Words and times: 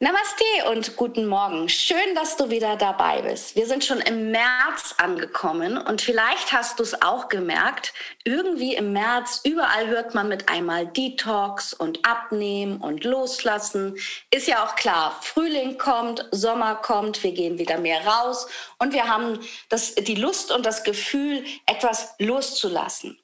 Namaste 0.00 0.44
und 0.70 0.96
guten 0.96 1.26
Morgen. 1.26 1.68
Schön, 1.68 2.14
dass 2.14 2.36
du 2.36 2.50
wieder 2.50 2.76
dabei 2.76 3.22
bist. 3.22 3.56
Wir 3.56 3.66
sind 3.66 3.84
schon 3.84 3.98
im 4.00 4.30
März 4.30 4.94
angekommen 4.98 5.76
und 5.76 6.00
vielleicht 6.00 6.52
hast 6.52 6.78
du 6.78 6.84
es 6.84 7.02
auch 7.02 7.28
gemerkt, 7.28 7.92
irgendwie 8.24 8.76
im 8.76 8.92
März, 8.92 9.40
überall 9.44 9.88
hört 9.88 10.14
man 10.14 10.28
mit 10.28 10.48
einmal 10.48 10.86
Detox 10.86 11.74
und 11.74 12.04
Abnehmen 12.04 12.78
und 12.78 13.04
Loslassen. 13.04 13.96
Ist 14.30 14.46
ja 14.46 14.64
auch 14.64 14.76
klar, 14.76 15.18
Frühling 15.20 15.78
kommt, 15.78 16.26
Sommer 16.30 16.76
kommt, 16.76 17.22
wir 17.24 17.32
gehen 17.32 17.58
wieder 17.58 17.78
mehr 17.78 18.06
raus 18.06 18.46
und 18.78 18.92
wir 18.92 19.08
haben 19.08 19.40
das, 19.68 19.94
die 19.96 20.14
Lust 20.14 20.52
und 20.52 20.64
das 20.64 20.84
Gefühl, 20.84 21.44
etwas 21.66 22.14
loszulassen. 22.18 23.18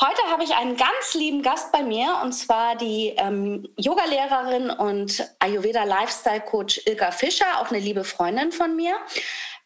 Heute 0.00 0.22
habe 0.30 0.44
ich 0.44 0.54
einen 0.54 0.76
ganz 0.76 1.14
lieben 1.14 1.42
Gast 1.42 1.72
bei 1.72 1.82
mir 1.82 2.20
und 2.22 2.32
zwar 2.32 2.76
die 2.76 3.14
ähm, 3.16 3.68
Yogalehrerin 3.76 4.70
und 4.70 5.30
Ayurveda 5.38 5.84
Lifestyle 5.84 6.40
Coach 6.40 6.80
Ilka 6.86 7.10
Fischer, 7.10 7.60
auch 7.60 7.70
eine 7.70 7.78
liebe 7.78 8.04
Freundin 8.04 8.52
von 8.52 8.76
mir. 8.76 8.96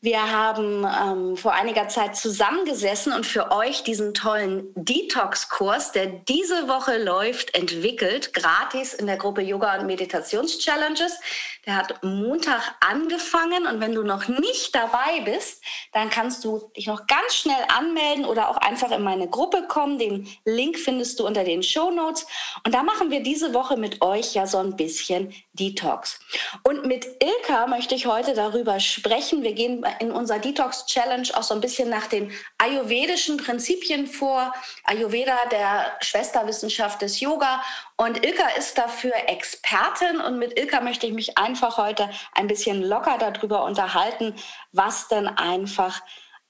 Wir 0.01 0.31
haben 0.31 0.87
ähm, 0.87 1.37
vor 1.37 1.55
einiger 1.55 1.89
Zeit 1.89 2.15
zusammengesessen 2.15 3.13
und 3.13 3.27
für 3.27 3.51
euch 3.51 3.83
diesen 3.83 4.15
tollen 4.15 4.73
Detox-Kurs, 4.77 5.91
der 5.91 6.07
diese 6.07 6.69
Woche 6.69 7.03
läuft, 7.03 7.57
entwickelt, 7.57 8.33
gratis 8.33 8.95
in 8.95 9.09
der 9.09 9.17
Gruppe 9.17 9.43
Yoga 9.43 9.77
und 9.77 9.87
Meditations-Challenges. 9.87 11.19
Der 11.67 11.75
hat 11.75 12.01
Montag 12.05 12.63
angefangen 12.79 13.67
und 13.67 13.81
wenn 13.81 13.93
du 13.93 14.05
noch 14.05 14.29
nicht 14.29 14.73
dabei 14.73 15.21
bist, 15.25 15.65
dann 15.93 16.11
kannst 16.11 16.45
du 16.45 16.71
dich 16.77 16.87
noch 16.87 17.09
ganz 17.09 17.35
schnell 17.35 17.65
anmelden 17.67 18.25
oder 18.25 18.51
auch 18.51 18.59
einfach 18.59 18.93
in 18.93 19.03
meine 19.03 19.29
Gruppe 19.29 19.65
kommen. 19.67 19.99
Den 19.99 20.29
Link 20.45 20.79
findest 20.79 21.19
du 21.19 21.27
unter 21.27 21.43
den 21.43 21.65
Show 21.65 21.91
Notes. 21.91 22.25
Und 22.65 22.73
da 22.73 22.85
machen 22.85 23.11
wir 23.11 23.25
diese 23.25 23.53
Woche 23.53 23.77
mit 23.77 24.01
euch 24.01 24.35
ja 24.35 24.47
so 24.47 24.59
ein 24.59 24.77
bisschen 24.77 25.35
Detox. 25.55 26.21
Und 26.63 26.87
mit 26.87 27.05
Ilka 27.21 27.67
möchte 27.67 27.97
ich 27.97 28.07
heute 28.07 28.35
darüber 28.35 28.79
sprechen. 28.79 29.43
Wir 29.43 29.55
gehen 29.55 29.85
in 30.01 30.11
unserer 30.11 30.39
Detox 30.39 30.87
Challenge 30.87 31.29
auch 31.35 31.43
so 31.43 31.55
ein 31.55 31.61
bisschen 31.61 31.89
nach 31.89 32.07
den 32.07 32.33
ayurvedischen 32.59 33.37
Prinzipien 33.37 34.07
vor. 34.07 34.53
Ayurveda, 34.85 35.37
der 35.51 35.97
Schwesterwissenschaft 36.01 37.03
des 37.03 37.21
Yoga. 37.21 37.63
Und 37.97 38.25
Ilka 38.25 38.49
ist 38.59 38.79
dafür 38.79 39.13
Expertin. 39.27 40.21
Und 40.21 40.39
mit 40.39 40.59
Ilka 40.59 40.81
möchte 40.81 41.07
ich 41.07 41.13
mich 41.13 41.39
einfach 41.39 41.77
heute 41.79 42.09
ein 42.33 42.47
bisschen 42.47 42.83
locker 42.83 43.19
darüber 43.19 43.65
unterhalten, 43.65 44.35
was 44.73 45.09
denn 45.09 45.29
einfach 45.29 46.01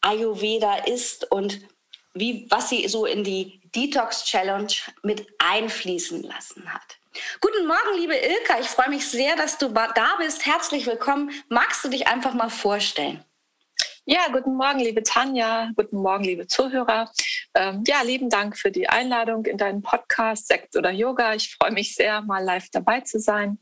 Ayurveda 0.01 0.77
ist 0.87 1.31
und 1.31 1.61
wie, 2.15 2.47
was 2.51 2.69
sie 2.69 2.89
so 2.89 3.07
in 3.07 3.25
die 3.25 3.61
Detox 3.75 4.25
Challenge 4.25 4.73
mit 5.03 5.27
einfließen 5.39 6.23
lassen 6.23 6.73
hat. 6.73 6.99
Guten 7.41 7.67
Morgen, 7.67 7.99
liebe 7.99 8.15
Ilka. 8.15 8.61
Ich 8.61 8.69
freue 8.69 8.91
mich 8.91 9.09
sehr, 9.09 9.37
dass 9.37 9.59
du 9.59 9.69
da 9.69 10.17
bist. 10.19 10.47
Herzlich 10.47 10.87
willkommen. 10.87 11.31
Magst 11.49 11.85
du 11.85 11.89
dich 11.89 12.07
einfach 12.07 12.35
mal 12.35 12.51
vorstellen? 12.51 13.25
Ja, 14.11 14.29
guten 14.33 14.57
Morgen, 14.57 14.79
liebe 14.79 15.03
Tanja. 15.03 15.71
Guten 15.77 15.99
Morgen, 15.99 16.25
liebe 16.25 16.47
Zuhörer. 16.47 17.13
Ähm, 17.53 17.85
ja, 17.87 18.01
lieben 18.01 18.31
Dank 18.31 18.57
für 18.57 18.71
die 18.71 18.89
Einladung 18.89 19.45
in 19.45 19.59
deinen 19.59 19.83
Podcast 19.83 20.49
Sekt 20.49 20.77
oder 20.77 20.91
Yoga. 20.91 21.35
Ich 21.35 21.55
freue 21.55 21.73
mich 21.73 21.95
sehr, 21.95 22.23
mal 22.23 22.43
live 22.43 22.71
dabei 22.73 23.03
zu 23.03 23.21
sein. 23.21 23.59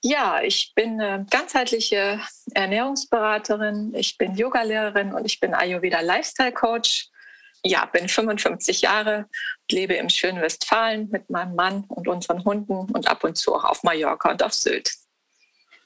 Ja, 0.00 0.42
ich 0.42 0.74
bin 0.76 1.00
eine 1.00 1.26
ganzheitliche 1.28 2.20
Ernährungsberaterin, 2.54 3.92
ich 3.96 4.16
bin 4.16 4.36
Yogalehrerin 4.36 5.12
und 5.12 5.24
ich 5.24 5.40
bin 5.40 5.54
Ayurveda 5.54 6.02
Lifestyle 6.02 6.52
Coach. 6.52 7.08
Ja, 7.64 7.84
bin 7.86 8.08
55 8.08 8.82
Jahre, 8.82 9.26
lebe 9.68 9.94
im 9.94 10.08
schönen 10.08 10.40
Westfalen 10.40 11.10
mit 11.10 11.30
meinem 11.30 11.56
Mann 11.56 11.82
und 11.88 12.06
unseren 12.06 12.44
Hunden 12.44 12.92
und 12.92 13.08
ab 13.08 13.24
und 13.24 13.36
zu 13.36 13.56
auch 13.56 13.64
auf 13.64 13.82
Mallorca 13.82 14.30
und 14.30 14.40
auf 14.44 14.54
Sylt. 14.54 14.92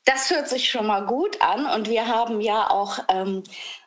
Das 0.04 0.30
hört 0.30 0.50
sich 0.50 0.68
schon 0.68 0.86
mal 0.86 1.06
gut 1.06 1.40
an 1.40 1.64
und 1.64 1.88
wir 1.88 2.06
haben 2.06 2.42
ja 2.42 2.68
auch 2.68 2.98
ähm, 3.08 3.42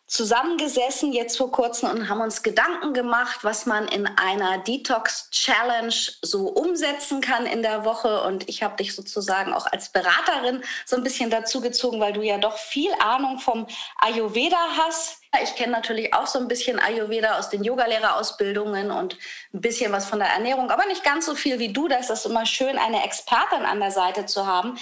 zusammengesessen 0.07 1.11
jetzt 1.11 1.37
vor 1.37 1.51
kurzem 1.51 1.89
und 1.89 2.09
haben 2.09 2.21
uns 2.21 2.41
Gedanken 2.41 2.93
gemacht, 2.93 3.39
was 3.43 3.65
man 3.65 3.87
in 3.89 4.07
einer 4.07 4.57
Detox 4.59 5.29
Challenge 5.31 5.93
so 6.21 6.47
umsetzen 6.47 7.19
kann 7.19 7.45
in 7.45 7.61
der 7.61 7.83
Woche. 7.83 8.21
Und 8.23 8.47
ich 8.47 8.63
habe 8.63 8.77
dich 8.77 8.95
sozusagen 8.95 9.53
auch 9.53 9.67
als 9.67 9.91
Beraterin 9.91 10.63
so 10.85 10.95
ein 10.95 11.03
bisschen 11.03 11.29
dazu 11.29 11.59
gezogen, 11.59 11.99
weil 11.99 12.13
du 12.13 12.21
ja 12.21 12.37
doch 12.37 12.57
viel 12.57 12.91
Ahnung 12.99 13.39
vom 13.39 13.67
Ayurveda 13.97 14.57
hast. 14.77 15.19
Ich 15.43 15.55
kenne 15.55 15.73
natürlich 15.73 16.13
auch 16.13 16.25
so 16.25 16.39
ein 16.39 16.47
bisschen 16.47 16.79
Ayurveda 16.79 17.37
aus 17.37 17.49
den 17.49 17.63
Yogalehrerausbildungen 17.63 18.91
und 18.91 19.17
ein 19.53 19.61
bisschen 19.61 19.91
was 19.91 20.07
von 20.07 20.19
der 20.19 20.29
Ernährung, 20.29 20.71
aber 20.71 20.85
nicht 20.87 21.03
ganz 21.03 21.25
so 21.25 21.35
viel 21.35 21.59
wie 21.59 21.73
du. 21.73 21.87
Da 21.87 21.97
ist 21.97 22.09
das 22.09 22.25
immer 22.25 22.45
schön, 22.45 22.77
eine 22.77 23.03
Expertin 23.03 23.65
an 23.65 23.79
der 23.79 23.91
Seite 23.91 24.25
zu 24.25 24.47
haben. 24.47 24.77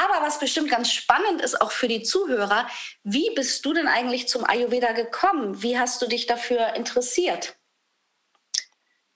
Aber 0.00 0.24
was 0.24 0.38
bestimmt 0.38 0.70
ganz 0.70 0.90
spannend 0.90 1.42
ist, 1.42 1.60
auch 1.60 1.72
für 1.72 1.88
die 1.88 2.02
Zuhörer, 2.02 2.66
wie 3.02 3.30
bist 3.34 3.64
du 3.64 3.72
denn 3.72 3.88
eigentlich 3.88 4.28
zum 4.28 4.44
Ayurveda 4.44 4.92
gekommen? 4.92 5.62
Wie 5.62 5.78
hast 5.78 6.00
du 6.00 6.06
dich 6.06 6.26
dafür 6.26 6.74
interessiert? 6.74 7.57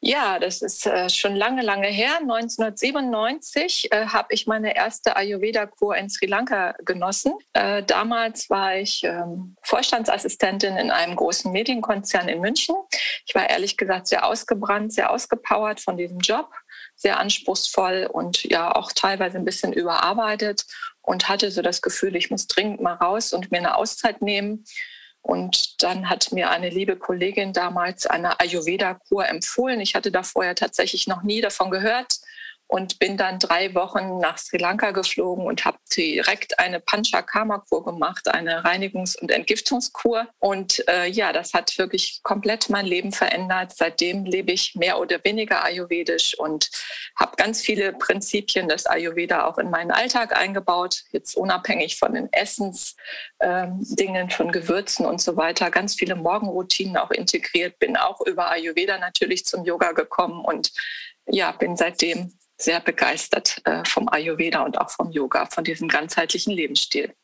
Ja, 0.05 0.41
das 0.41 0.63
ist 0.63 0.85
äh, 0.85 1.09
schon 1.09 1.37
lange, 1.37 1.63
lange 1.63 1.87
her. 1.87 2.19
1997 2.23 3.93
äh, 3.93 4.07
habe 4.07 4.35
ich 4.35 4.49
meine 4.49 4.75
erste 4.75 5.15
Ayurveda-Kur 5.15 5.95
in 5.95 6.11
Sri 6.11 6.27
Lanka 6.27 6.75
genossen. 6.85 7.35
Äh, 7.53 7.85
damals 7.85 8.51
war 8.51 8.75
ich 8.75 9.05
ähm, 9.05 9.55
Vorstandsassistentin 9.63 10.77
in 10.77 10.91
einem 10.91 11.15
großen 11.15 11.53
Medienkonzern 11.53 12.29
in 12.29 12.41
München. 12.41 12.75
Ich 13.27 13.35
war 13.37 13.49
ehrlich 13.49 13.77
gesagt 13.77 14.09
sehr 14.09 14.27
ausgebrannt, 14.27 14.93
sehr 14.93 15.13
ausgepowert 15.13 15.81
von 15.81 15.97
diesem 15.97 16.19
Job, 16.19 16.51
sehr 16.97 17.21
anspruchsvoll 17.21 18.09
und 18.13 18.43
ja 18.43 18.75
auch 18.75 18.91
teilweise 18.91 19.39
ein 19.39 19.45
bisschen 19.45 19.73
überarbeitet 19.73 20.65
und 21.01 21.29
hatte 21.29 21.53
so 21.53 21.63
das 21.63 21.81
Gefühl, 21.81 22.17
ich 22.17 22.29
muss 22.29 22.49
dringend 22.49 22.81
mal 22.81 22.95
raus 22.95 23.33
und 23.33 23.53
mir 23.53 23.59
eine 23.59 23.77
Auszeit 23.77 24.21
nehmen. 24.21 24.65
Und 25.23 25.83
dann 25.83 26.09
hat 26.11 26.33
mir 26.33 26.51
eine 26.51 26.69
liebe 26.69 26.97
Kollegin 26.97 27.53
damals 27.53 28.07
eine 28.07 28.41
Ayurveda-Kur 28.41 29.29
empfohlen. 29.29 29.81
Ich 29.81 29.95
hatte 29.95 30.11
da 30.11 30.23
vorher 30.25 30.57
tatsächlich 30.57 31.07
noch 31.07 31.23
nie 31.23 31.41
davon 31.41 31.71
gehört 31.71 32.22
und 32.73 32.99
bin 32.99 33.19
dann 33.19 33.39
drei 33.39 33.75
Wochen 33.75 34.19
nach 34.19 34.39
Sri 34.39 34.57
Lanka 34.57 34.93
geflogen 34.93 35.45
und 35.45 35.67
habe 35.67 35.77
direkt 35.95 36.59
eine 36.59 36.81
Panchakarma-Kur 36.81 37.85
gemacht, 37.85 38.29
eine 38.29 38.65
Reinigungs- 38.65 39.15
und 39.21 39.31
Entgiftungskur. 39.31 40.27
Und 40.39 40.83
äh, 40.89 41.07
ja, 41.07 41.35
das 41.35 41.53
hat 41.53 41.77
wirklich 41.77 42.21
komplett 42.23 42.71
mein 42.71 42.87
Leben 42.87 43.13
verändert. 43.13 43.73
Seitdem 43.77 44.25
lebe 44.25 44.53
ich 44.53 44.75
mehr 44.75 44.99
oder 44.99 45.23
weniger 45.23 45.63
ayurvedisch 45.63 46.35
und 46.39 46.71
habe 47.15 47.37
ganz 47.37 47.61
viele 47.61 47.93
Prinzipien 47.93 48.69
des 48.69 48.87
Ayurveda 48.87 49.45
auch 49.45 49.59
in 49.59 49.69
meinen 49.69 49.91
Alltag 49.91 50.35
eingebaut, 50.35 51.03
jetzt 51.11 51.37
unabhängig 51.37 51.99
von 51.99 52.15
den 52.15 52.33
Essensdingen, 52.33 52.97
ähm, 54.23 54.31
von 54.31 54.51
Gewürzen 54.51 55.05
und 55.05 55.21
so 55.21 55.37
weiter. 55.37 55.71
Ganz 55.71 55.95
viele 55.95 56.15
Morgenroutinen 56.15 56.97
auch 56.97 57.11
integriert, 57.11 57.79
bin 57.79 57.99
auch 57.99 58.23
über 58.23 58.51
Ayurveda 58.51 58.97
natürlich 58.97 59.45
zum 59.45 59.63
Yoga 59.67 59.93
gekommen 59.93 60.43
und 60.43 60.73
ja, 61.27 61.53
bin 61.53 61.77
seitdem 61.77 62.33
sehr 62.63 62.81
begeistert 62.81 63.61
äh, 63.65 63.85
vom 63.85 64.09
Ayurveda 64.09 64.63
und 64.63 64.79
auch 64.79 64.91
vom 64.91 65.11
Yoga, 65.11 65.47
von 65.47 65.65
diesem 65.65 65.89
ganzheitlichen 65.89 66.53
Lebensstil. 66.53 67.15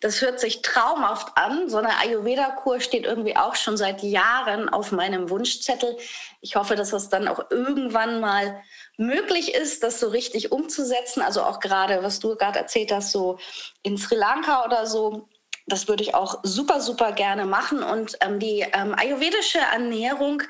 Das 0.00 0.20
hört 0.20 0.40
sich 0.40 0.62
traumhaft 0.62 1.36
an. 1.36 1.68
So 1.68 1.78
eine 1.78 1.98
Ayurveda-Kur 1.98 2.80
steht 2.80 3.04
irgendwie 3.04 3.36
auch 3.36 3.54
schon 3.54 3.76
seit 3.76 4.02
Jahren 4.02 4.68
auf 4.68 4.92
meinem 4.92 5.30
Wunschzettel. 5.30 5.96
Ich 6.42 6.56
hoffe, 6.56 6.76
dass 6.76 6.92
es 6.92 7.08
dann 7.08 7.28
auch 7.28 7.50
irgendwann 7.50 8.20
mal 8.20 8.62
möglich 8.98 9.54
ist, 9.54 9.82
das 9.82 10.00
so 10.00 10.08
richtig 10.08 10.52
umzusetzen. 10.52 11.22
Also 11.22 11.42
auch 11.42 11.60
gerade, 11.60 12.02
was 12.02 12.20
du 12.20 12.36
gerade 12.36 12.58
erzählt 12.58 12.92
hast, 12.92 13.12
so 13.12 13.38
in 13.82 13.96
Sri 13.96 14.16
Lanka 14.16 14.64
oder 14.66 14.86
so. 14.86 15.28
Das 15.66 15.88
würde 15.88 16.02
ich 16.02 16.14
auch 16.14 16.40
super, 16.42 16.80
super 16.80 17.12
gerne 17.12 17.46
machen. 17.46 17.82
Und 17.82 18.18
ähm, 18.20 18.38
die 18.38 18.66
ähm, 18.72 18.94
ayurvedische 18.94 19.58
Ernährung 19.58 20.42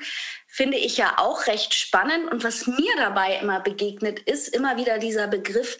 finde 0.47 0.77
ich 0.77 0.97
ja 0.97 1.15
auch 1.17 1.47
recht 1.47 1.73
spannend. 1.73 2.31
Und 2.31 2.43
was 2.43 2.67
mir 2.67 2.91
dabei 2.97 3.37
immer 3.37 3.59
begegnet, 3.59 4.19
ist 4.19 4.49
immer 4.49 4.77
wieder 4.77 4.97
dieser 4.99 5.27
Begriff, 5.27 5.77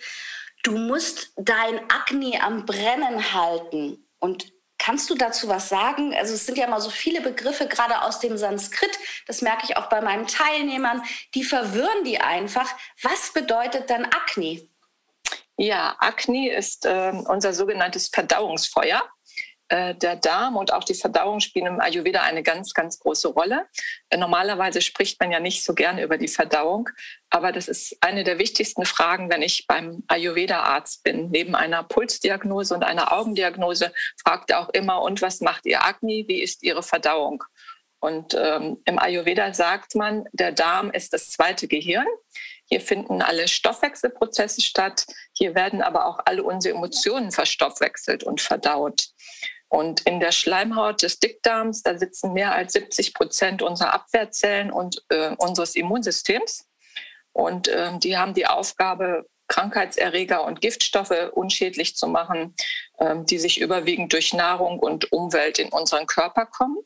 du 0.63 0.77
musst 0.77 1.33
dein 1.35 1.79
Akne 1.89 2.41
am 2.41 2.65
Brennen 2.65 3.33
halten. 3.33 4.05
Und 4.19 4.55
Kannst 4.77 5.09
du 5.09 5.15
dazu 5.15 5.47
was 5.47 5.69
sagen? 5.69 6.13
Also 6.13 6.33
es 6.33 6.45
sind 6.45 6.57
ja 6.57 6.67
mal 6.67 6.81
so 6.81 6.89
viele 6.89 7.21
Begriffe, 7.21 7.67
gerade 7.67 8.01
aus 8.01 8.19
dem 8.19 8.37
Sanskrit, 8.37 8.91
das 9.25 9.41
merke 9.41 9.63
ich 9.63 9.77
auch 9.77 9.87
bei 9.87 10.01
meinen 10.01 10.27
Teilnehmern, 10.27 11.01
die 11.33 11.43
verwirren 11.43 12.03
die 12.03 12.19
einfach. 12.19 12.69
Was 13.01 13.31
bedeutet 13.33 13.89
dann 13.89 14.05
Agni? 14.05 14.69
Ja, 15.57 15.95
Agni 15.99 16.49
ist 16.49 16.85
äh, 16.85 17.13
unser 17.27 17.53
sogenanntes 17.53 18.09
Verdauungsfeuer. 18.09 19.01
Äh, 19.67 19.95
der 19.95 20.15
Darm 20.15 20.57
und 20.57 20.71
auch 20.71 20.83
die 20.83 20.93
Verdauung 20.93 21.39
spielen 21.39 21.65
im 21.65 21.79
Ayurveda 21.79 22.21
eine 22.21 22.43
ganz, 22.43 22.75
ganz 22.75 22.99
große 22.99 23.29
Rolle. 23.29 23.65
Äh, 24.09 24.17
normalerweise 24.17 24.79
spricht 24.79 25.19
man 25.19 25.31
ja 25.31 25.39
nicht 25.39 25.63
so 25.63 25.73
gerne 25.73 26.03
über 26.03 26.19
die 26.19 26.27
Verdauung, 26.27 26.87
aber 27.31 27.51
das 27.51 27.67
ist 27.67 27.97
eine 28.01 28.23
der 28.23 28.37
wichtigsten 28.37 28.85
Fragen, 28.85 29.31
wenn 29.31 29.41
ich 29.41 29.65
beim 29.65 30.03
Ayurveda-Arzt 30.07 31.03
bin. 31.03 31.31
Neben 31.31 31.55
einer 31.55 31.81
Pulsdiagnose 31.81 32.75
und 32.75 32.83
einer 32.83 33.11
Augendiagnose 33.11 33.91
fragt 34.17 34.51
er 34.51 34.59
auch 34.59 34.69
immer, 34.69 35.01
und 35.01 35.23
was 35.23 35.41
macht 35.41 35.65
Ihr 35.65 35.83
Agni? 35.83 36.25
Wie 36.27 36.43
ist 36.43 36.61
Ihre 36.61 36.83
Verdauung? 36.83 37.43
Und 37.99 38.35
ähm, 38.39 38.77
im 38.85 38.99
Ayurveda 38.99 39.51
sagt 39.51 39.95
man, 39.95 40.25
der 40.31 40.51
Darm 40.51 40.91
ist 40.91 41.11
das 41.11 41.31
zweite 41.31 41.67
Gehirn. 41.67 42.05
Hier 42.65 42.81
finden 42.81 43.23
alle 43.23 43.47
Stoffwechselprozesse 43.47 44.61
statt. 44.61 45.07
Hier 45.33 45.55
werden 45.55 45.81
aber 45.81 46.05
auch 46.05 46.19
alle 46.25 46.43
unsere 46.43 46.75
Emotionen 46.75 47.31
verstoffwechselt 47.31 48.23
und 48.23 48.41
verdaut. 48.41 49.07
Und 49.67 50.01
in 50.01 50.19
der 50.19 50.31
Schleimhaut 50.31 51.01
des 51.01 51.19
Dickdarms, 51.19 51.81
da 51.81 51.97
sitzen 51.97 52.33
mehr 52.33 52.53
als 52.53 52.73
70 52.73 53.13
Prozent 53.13 53.61
unserer 53.61 53.93
Abwehrzellen 53.93 54.71
und 54.71 55.03
äh, 55.09 55.35
unseres 55.37 55.75
Immunsystems. 55.75 56.67
Und 57.33 57.67
äh, 57.67 57.97
die 57.97 58.17
haben 58.17 58.33
die 58.33 58.47
Aufgabe, 58.47 59.25
Krankheitserreger 59.47 60.43
und 60.43 60.61
Giftstoffe 60.61 61.31
unschädlich 61.33 61.95
zu 61.95 62.07
machen, 62.07 62.55
äh, 62.97 63.15
die 63.23 63.37
sich 63.37 63.59
überwiegend 63.59 64.13
durch 64.13 64.33
Nahrung 64.33 64.79
und 64.79 65.11
Umwelt 65.11 65.59
in 65.59 65.69
unseren 65.69 66.07
Körper 66.07 66.45
kommen. 66.45 66.77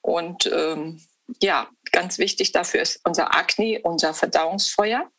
Und 0.00 0.46
ähm, 0.52 1.00
ja, 1.40 1.68
ganz 1.92 2.18
wichtig 2.18 2.52
dafür 2.52 2.82
ist 2.82 3.00
unser 3.04 3.34
Akne, 3.34 3.80
unser 3.82 4.14
Verdauungsfeuer, 4.14 5.10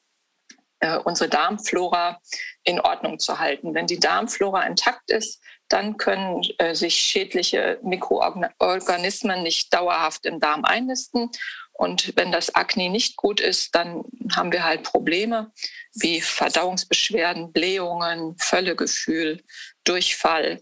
äh, 0.79 0.97
unsere 0.97 1.29
Darmflora 1.29 2.19
in 2.63 2.79
Ordnung 2.79 3.19
zu 3.19 3.39
halten. 3.39 3.73
Wenn 3.73 3.87
die 3.87 3.99
Darmflora 3.99 4.63
intakt 4.63 5.11
ist, 5.11 5.41
dann 5.71 5.97
können 5.97 6.41
äh, 6.57 6.75
sich 6.75 6.95
schädliche 6.95 7.79
Mikroorganismen 7.83 9.43
nicht 9.43 9.73
dauerhaft 9.73 10.25
im 10.25 10.39
Darm 10.39 10.65
einnisten. 10.65 11.29
Und 11.73 12.15
wenn 12.15 12.31
das 12.31 12.53
Akne 12.53 12.89
nicht 12.89 13.15
gut 13.15 13.39
ist, 13.39 13.73
dann 13.73 14.03
haben 14.35 14.51
wir 14.51 14.63
halt 14.63 14.83
Probleme 14.83 15.51
wie 15.93 16.21
Verdauungsbeschwerden, 16.21 17.51
Blähungen, 17.51 18.35
Völlegefühl, 18.37 19.43
Durchfall 19.83 20.61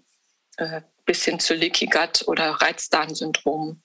äh, 0.57 0.81
bis 1.05 1.25
hin 1.25 1.39
zu 1.39 1.55
Leaky 1.55 1.87
Gut 1.87 2.27
oder 2.27 2.51
Reizdarmsyndrom. 2.51 3.81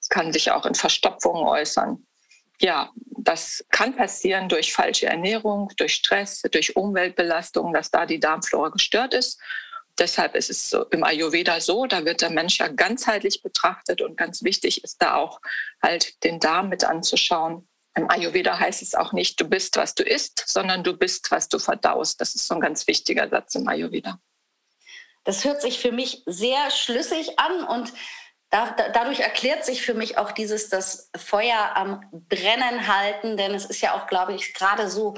Es 0.00 0.08
kann 0.08 0.32
sich 0.32 0.50
auch 0.50 0.66
in 0.66 0.74
Verstopfungen 0.74 1.46
äußern. 1.46 2.04
Ja, 2.60 2.90
das 3.18 3.64
kann 3.70 3.94
passieren 3.94 4.48
durch 4.48 4.72
falsche 4.72 5.06
Ernährung, 5.06 5.70
durch 5.76 5.94
Stress, 5.94 6.42
durch 6.50 6.74
Umweltbelastung, 6.74 7.72
dass 7.72 7.90
da 7.90 8.04
die 8.04 8.18
Darmflora 8.18 8.70
gestört 8.70 9.14
ist. 9.14 9.40
Deshalb 9.98 10.34
ist 10.36 10.50
es 10.50 10.70
so, 10.70 10.84
im 10.86 11.02
Ayurveda 11.02 11.60
so, 11.60 11.86
da 11.86 12.04
wird 12.04 12.20
der 12.20 12.30
Mensch 12.30 12.58
ja 12.58 12.68
ganzheitlich 12.68 13.42
betrachtet 13.42 14.00
und 14.00 14.16
ganz 14.16 14.42
wichtig 14.42 14.84
ist 14.84 15.02
da 15.02 15.16
auch 15.16 15.40
halt 15.82 16.22
den 16.24 16.38
Darm 16.40 16.68
mit 16.68 16.84
anzuschauen. 16.84 17.68
Im 17.96 18.08
Ayurveda 18.08 18.58
heißt 18.58 18.80
es 18.82 18.94
auch 18.94 19.12
nicht, 19.12 19.40
du 19.40 19.48
bist, 19.48 19.76
was 19.76 19.94
du 19.94 20.04
isst, 20.04 20.44
sondern 20.46 20.84
du 20.84 20.96
bist, 20.96 21.30
was 21.30 21.48
du 21.48 21.58
verdaust. 21.58 22.20
Das 22.20 22.34
ist 22.34 22.46
so 22.46 22.54
ein 22.54 22.60
ganz 22.60 22.86
wichtiger 22.86 23.28
Satz 23.28 23.56
im 23.56 23.66
Ayurveda. 23.66 24.20
Das 25.24 25.44
hört 25.44 25.60
sich 25.60 25.80
für 25.80 25.92
mich 25.92 26.22
sehr 26.26 26.70
schlüssig 26.70 27.38
an 27.38 27.64
und 27.64 27.92
da, 28.50 28.70
da, 28.70 28.88
dadurch 28.88 29.20
erklärt 29.20 29.64
sich 29.64 29.82
für 29.82 29.94
mich 29.94 30.16
auch 30.16 30.32
dieses 30.32 30.70
das 30.70 31.10
Feuer 31.16 31.72
am 31.74 32.02
Brennen 32.12 32.86
halten, 32.86 33.36
denn 33.36 33.52
es 33.52 33.66
ist 33.66 33.80
ja 33.80 33.94
auch, 33.94 34.06
glaube 34.06 34.34
ich, 34.34 34.54
gerade 34.54 34.88
so. 34.88 35.14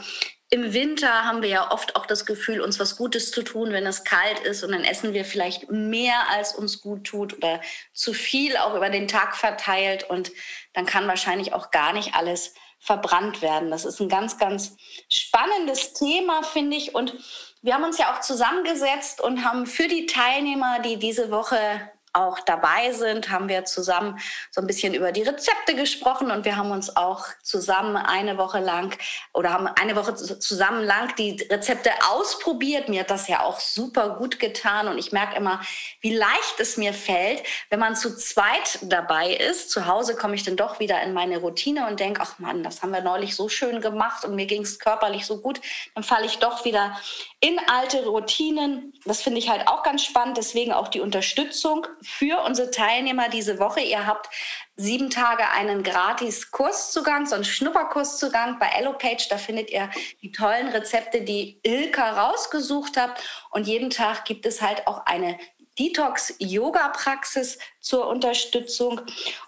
Im 0.53 0.73
Winter 0.73 1.25
haben 1.25 1.43
wir 1.43 1.49
ja 1.49 1.71
oft 1.71 1.95
auch 1.95 2.07
das 2.07 2.27
Gefühl, 2.27 2.61
uns 2.61 2.81
was 2.81 2.97
Gutes 2.97 3.31
zu 3.31 3.45
tun, 3.45 3.73
wenn 3.73 3.87
es 3.87 4.03
kalt 4.03 4.41
ist 4.41 4.65
und 4.65 4.73
dann 4.73 4.83
essen 4.83 5.15
wir 5.15 5.25
vielleicht 5.25 5.71
mehr, 5.71 6.29
als 6.29 6.57
uns 6.57 6.81
gut 6.81 7.05
tut 7.05 7.37
oder 7.37 7.61
zu 7.93 8.13
viel 8.13 8.57
auch 8.57 8.75
über 8.75 8.91
den 8.91 9.07
Tag 9.07 9.37
verteilt 9.37 10.11
und 10.11 10.33
dann 10.73 10.87
kann 10.87 11.07
wahrscheinlich 11.07 11.53
auch 11.53 11.71
gar 11.71 11.93
nicht 11.93 12.15
alles 12.15 12.55
verbrannt 12.81 13.43
werden. 13.43 13.71
Das 13.71 13.85
ist 13.85 14.01
ein 14.01 14.09
ganz, 14.09 14.39
ganz 14.39 14.77
spannendes 15.09 15.93
Thema, 15.93 16.43
finde 16.43 16.77
ich. 16.77 16.97
Und 16.97 17.15
wir 17.63 17.75
haben 17.75 17.85
uns 17.85 17.99
ja 17.99 18.13
auch 18.13 18.21
zusammengesetzt 18.21 19.21
und 19.21 19.45
haben 19.45 19.67
für 19.67 19.87
die 19.87 20.07
Teilnehmer, 20.07 20.81
die 20.81 20.97
diese 20.97 21.31
Woche 21.31 21.91
auch 22.13 22.41
dabei 22.41 22.93
sind, 22.93 23.31
haben 23.31 23.49
wir 23.49 23.65
zusammen 23.65 24.19
so 24.51 24.61
ein 24.61 24.67
bisschen 24.67 24.95
über 24.95 25.13
die 25.13 25.23
Rezepte 25.23 25.75
gesprochen 25.75 26.31
und 26.31 26.45
wir 26.45 26.57
haben 26.57 26.71
uns 26.71 26.97
auch 26.97 27.27
zusammen 27.43 27.97
eine 27.97 28.37
Woche 28.37 28.59
lang 28.59 28.97
oder 29.33 29.53
haben 29.53 29.69
eine 29.69 29.95
Woche 29.97 30.15
zusammen 30.15 30.85
lang 30.85 31.15
die 31.17 31.41
Rezepte 31.51 31.91
ausprobiert. 32.11 32.89
Mir 32.89 33.01
hat 33.01 33.11
das 33.11 33.29
ja 33.29 33.43
auch 33.43 33.61
super 33.61 34.17
gut 34.17 34.41
getan 34.41 34.89
und 34.89 34.99
ich 34.99 35.13
merke 35.13 35.37
immer, 35.37 35.61
wie 36.01 36.15
leicht 36.15 36.59
es 36.59 36.77
mir 36.77 36.93
fällt, 36.93 37.43
wenn 37.69 37.79
man 37.79 37.95
zu 37.95 38.17
zweit 38.17 38.81
dabei 38.83 39.33
ist. 39.35 39.71
Zu 39.71 39.87
Hause 39.87 40.17
komme 40.17 40.35
ich 40.35 40.43
dann 40.43 40.57
doch 40.57 40.81
wieder 40.81 41.01
in 41.03 41.13
meine 41.13 41.39
Routine 41.39 41.87
und 41.87 42.01
denke, 42.01 42.21
ach 42.23 42.39
Mann, 42.39 42.63
das 42.63 42.83
haben 42.83 42.93
wir 42.93 43.03
neulich 43.03 43.37
so 43.37 43.49
schön 43.49 43.81
gemacht 43.81 44.25
und 44.25 44.35
mir 44.35 44.47
ging 44.47 44.63
es 44.63 44.79
körperlich 44.79 45.27
so 45.27 45.39
gut. 45.39 45.61
Dann 45.95 46.03
falle 46.03 46.27
ich 46.27 46.39
doch 46.39 46.65
wieder 46.65 46.99
in 47.41 47.59
alte 47.69 48.05
Routinen. 48.05 48.93
Das 49.07 49.23
finde 49.23 49.39
ich 49.39 49.49
halt 49.49 49.67
auch 49.67 49.83
ganz 49.83 50.05
spannend. 50.05 50.37
Deswegen 50.37 50.73
auch 50.73 50.89
die 50.89 51.01
Unterstützung 51.01 51.87
für 52.03 52.43
unsere 52.43 52.71
Teilnehmer 52.71 53.31
diese 53.31 53.59
Woche. 53.59 53.81
Ihr 53.81 54.07
habt 54.07 54.29
sieben 54.77 55.09
Tage 55.09 55.49
einen 55.51 55.83
gratis 55.83 56.51
Kurszugang, 56.51 57.25
so 57.25 57.35
einen 57.35 57.45
Schnupperkurszugang 57.45 58.59
bei 58.59 58.69
EloPage. 58.79 59.29
Da 59.31 59.39
findet 59.39 59.71
ihr 59.71 59.89
die 60.21 60.33
tollen 60.33 60.69
Rezepte, 60.69 61.23
die 61.23 61.61
Ilka 61.63 62.27
rausgesucht 62.27 62.99
hat. 62.99 63.23
Und 63.51 63.67
jeden 63.67 63.89
Tag 63.89 64.27
gibt 64.27 64.45
es 64.45 64.61
halt 64.61 64.87
auch 64.87 65.07
eine 65.07 65.39
Detox-Yoga-Praxis 65.79 67.59
zur 67.81 68.07
Unterstützung. 68.07 69.01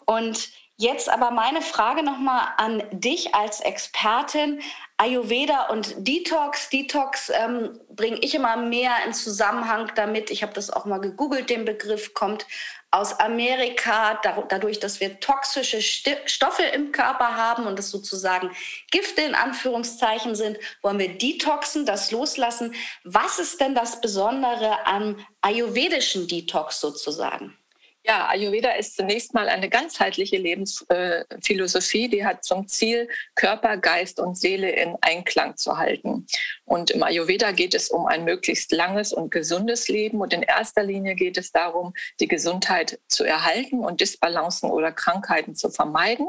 Und 0.07 0.49
Jetzt 0.83 1.09
aber 1.09 1.31
meine 1.31 1.63
Frage 1.63 2.03
nochmal 2.03 2.49
an 2.57 2.83
dich 2.91 3.37
als 3.37 3.61
Expertin. 3.61 4.61
Ayurveda 5.03 5.67
und 5.67 6.07
Detox. 6.07 6.69
Detox 6.69 7.33
ähm, 7.35 7.81
bringe 7.91 8.19
ich 8.21 8.37
immer 8.37 8.57
mehr 8.57 8.93
in 9.05 9.13
Zusammenhang 9.13 9.91
damit. 9.97 10.31
Ich 10.31 10.45
habe 10.45 10.53
das 10.53 10.71
auch 10.71 10.85
mal 10.85 10.99
gegoogelt, 11.01 11.51
den 11.51 11.65
Begriff 11.65 12.15
kommt 12.15 12.47
aus 12.93 13.19
Amerika, 13.19 14.21
dadurch, 14.49 14.79
dass 14.79 15.01
wir 15.01 15.19
toxische 15.19 15.83
Stoffe 15.83 16.63
im 16.63 16.93
Körper 16.93 17.37
haben 17.37 17.67
und 17.67 17.79
das 17.79 17.91
sozusagen 17.91 18.51
Gifte 18.93 19.23
in 19.23 19.35
Anführungszeichen 19.35 20.37
sind, 20.37 20.59
wollen 20.83 21.01
wir 21.01 21.19
detoxen, 21.19 21.85
das 21.85 22.13
loslassen. 22.13 22.75
Was 23.03 23.41
ist 23.41 23.61
denn 23.61 23.75
das 23.75 24.01
Besondere 24.01 24.87
am 24.87 25.17
ayurvedischen 25.41 26.29
Detox 26.29 26.81
sozusagen? 26.81 27.57
Ja, 28.05 28.27
Ayurveda 28.29 28.73
ist 28.73 28.97
zunächst 28.97 29.33
mal 29.33 29.49
eine 29.49 29.69
ganzheitliche 29.69 30.37
Lebensphilosophie, 30.37 32.09
die 32.09 32.25
hat 32.25 32.45
zum 32.45 32.67
Ziel, 32.67 33.09
Körper, 33.37 33.77
Geist 33.77 34.19
und 34.19 34.37
Seele 34.37 34.71
in 34.71 34.97
Einklang 35.03 35.57
zu 35.57 35.79
halten. 35.79 36.27
Und 36.65 36.91
im 36.91 37.05
Ayurveda 37.05 37.53
geht 37.53 37.75
es 37.75 37.91
um 37.91 38.07
ein 38.07 38.25
möglichst 38.25 38.73
langes 38.73 39.13
und 39.13 39.31
gesundes 39.31 39.87
Leben. 39.87 40.21
Und 40.21 40.33
in 40.33 40.43
erster 40.43 40.83
Linie 40.83 41.15
geht 41.15 41.39
es 41.39 41.53
darum, 41.53 41.93
die 42.19 42.27
Gesundheit 42.27 42.99
zu 43.07 43.23
erhalten 43.23 43.85
und 43.85 44.01
Disbalancen 44.01 44.71
oder 44.71 44.91
Krankheiten 44.91 45.55
zu 45.55 45.71
vermeiden. 45.71 46.27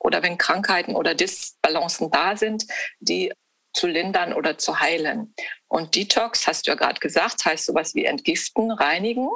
Oder 0.00 0.24
wenn 0.24 0.38
Krankheiten 0.38 0.96
oder 0.96 1.14
Disbalancen 1.14 2.10
da 2.10 2.36
sind, 2.36 2.66
die 2.98 3.32
zu 3.74 3.86
lindern 3.86 4.32
oder 4.32 4.58
zu 4.58 4.80
heilen. 4.80 5.34
Und 5.68 5.94
Detox, 5.94 6.46
hast 6.46 6.66
du 6.66 6.72
ja 6.72 6.74
gerade 6.74 7.00
gesagt, 7.00 7.44
heißt 7.44 7.66
sowas 7.66 7.94
wie 7.94 8.04
entgiften, 8.04 8.70
reinigen. 8.70 9.28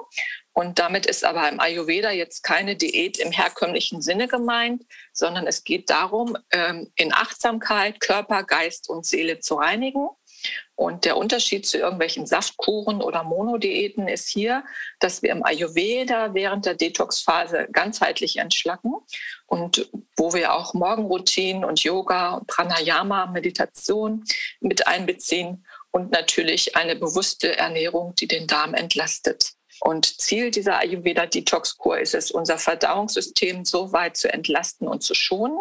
Und 0.59 0.79
damit 0.79 1.05
ist 1.05 1.23
aber 1.23 1.51
im 1.51 1.61
Ayurveda 1.61 2.11
jetzt 2.13 2.43
keine 2.43 2.77
Diät 2.77 3.19
im 3.19 3.31
herkömmlichen 3.31 4.01
Sinne 4.01 4.27
gemeint, 4.27 4.87
sondern 5.13 5.47
es 5.47 5.65
geht 5.65 5.91
darum, 5.91 6.39
ähm, 6.51 6.91
in 6.97 7.13
Achtsamkeit 7.13 8.01
Körper, 8.01 8.43
Geist 8.43 8.89
und 8.89 9.05
Seele 9.05 9.41
zu 9.41 9.57
reinigen. 9.57 10.09
Und 10.75 11.05
der 11.05 11.19
Unterschied 11.19 11.67
zu 11.67 11.77
irgendwelchen 11.77 12.25
Saftkuren 12.27 13.03
oder 13.03 13.23
Monodiäten 13.23 14.09
ist 14.09 14.31
hier, 14.31 14.65
dass 14.99 15.21
wir 15.21 15.31
im 15.33 15.45
Ayurveda 15.45 16.33
während 16.33 16.65
der 16.65 16.75
Detox-Phase 16.75 17.69
ganzheitlich 17.71 18.39
entschlacken 18.39 18.95
und 19.45 19.91
wo 20.17 20.33
wir 20.33 20.55
auch 20.55 20.73
Morgenroutinen 20.73 21.67
und 21.67 21.83
Yoga, 21.83 22.41
Pranayama, 22.47 23.27
Meditation 23.27 24.25
mit 24.61 24.87
einbeziehen 24.87 25.67
und 25.91 26.13
natürlich 26.13 26.77
eine 26.77 26.97
bewusste 26.97 27.59
Ernährung, 27.59 28.15
die 28.15 28.27
den 28.27 28.47
Darm 28.47 28.73
entlastet. 28.73 29.56
Und 29.81 30.21
Ziel 30.21 30.51
dieser 30.51 30.79
Ayurveda-Detox-Kur 30.79 31.99
ist 31.99 32.15
es, 32.15 32.31
unser 32.31 32.59
Verdauungssystem 32.59 33.65
so 33.65 33.93
weit 33.93 34.17
zu 34.17 34.33
entlasten 34.33 34.89
und 34.89 35.03
zu 35.03 35.15
schonen, 35.15 35.59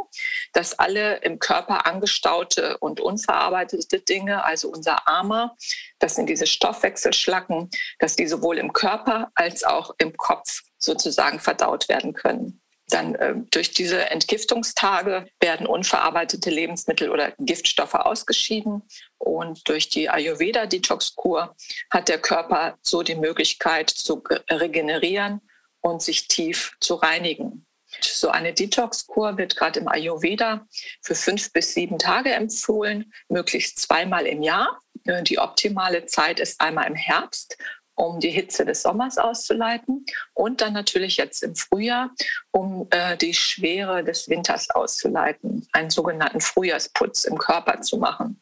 dass 0.54 0.78
alle 0.78 1.18
im 1.18 1.40
Körper 1.40 1.86
angestaute 1.86 2.78
und 2.80 3.00
unverarbeitete 3.00 4.00
Dinge, 4.00 4.44
also 4.44 4.70
unser 4.70 5.08
Armer, 5.08 5.56
das 6.00 6.16
sind 6.16 6.30
diese 6.30 6.48
Stoffwechselschlacken, 6.48 7.70
dass 8.00 8.16
die 8.16 8.28
sowohl 8.28 8.58
im 8.58 8.74
Körper 8.74 9.32
als 9.36 9.64
auch 9.64 9.94
im 9.98 10.16
Kopf 10.16 10.62
sozusagen 10.78 11.40
verdaut 11.40 11.90
werden 11.90 12.14
können. 12.14 12.62
Dann 12.90 13.16
äh, 13.16 13.34
durch 13.52 13.72
diese 13.72 14.10
Entgiftungstage 14.12 15.28
werden 15.40 15.66
unverarbeitete 15.66 16.50
Lebensmittel 16.50 17.10
oder 17.10 17.34
Giftstoffe 17.40 17.96
ausgeschieden. 17.96 18.84
Und 19.18 19.68
durch 19.68 19.90
die 19.90 20.10
Ayurveda-Detox-Kur 20.10 21.56
hat 21.90 22.10
der 22.10 22.20
Körper 22.20 22.78
so 22.82 23.02
die 23.02 23.16
Möglichkeit 23.16 23.90
zu 23.90 24.24
regenerieren 24.50 25.42
und 25.82 26.02
sich 26.02 26.28
tief 26.28 26.76
zu 26.80 26.96
reinigen. 26.96 27.66
So 28.02 28.30
eine 28.30 28.54
Detox-Kur 28.54 29.38
wird 29.38 29.56
gerade 29.56 29.80
im 29.80 29.88
Ayurveda 29.88 30.68
für 31.02 31.16
fünf 31.16 31.52
bis 31.54 31.74
sieben 31.74 31.98
Tage 31.98 32.32
empfohlen, 32.34 33.14
möglichst 33.30 33.80
zweimal 33.80 34.26
im 34.26 34.42
Jahr. 34.44 34.80
Äh, 35.06 35.24
die 35.24 35.40
optimale 35.40 36.06
Zeit 36.06 36.40
ist 36.40 36.62
einmal 36.62 36.88
im 36.88 36.96
Herbst 36.96 37.58
um 37.96 38.20
die 38.20 38.30
Hitze 38.30 38.66
des 38.66 38.82
Sommers 38.82 39.18
auszuleiten 39.18 40.06
und 40.34 40.62
dann 40.62 40.74
natürlich 40.74 41.18
jetzt 41.18 41.44
im 41.44 41.56
Frühjahr, 41.56 42.12
um 42.52 42.88
äh, 42.92 43.18
die 43.18 43.34
Schwere 43.34 44.04
des 44.04 44.30
Winters 44.30 44.70
auszuleiten, 44.70 45.68
einen 45.72 45.90
sogenannten 45.90 46.42
Frühjahrsputz 46.42 47.26
im 47.26 47.38
Körper 47.38 47.82
zu 47.82 47.98
machen. 47.98 48.42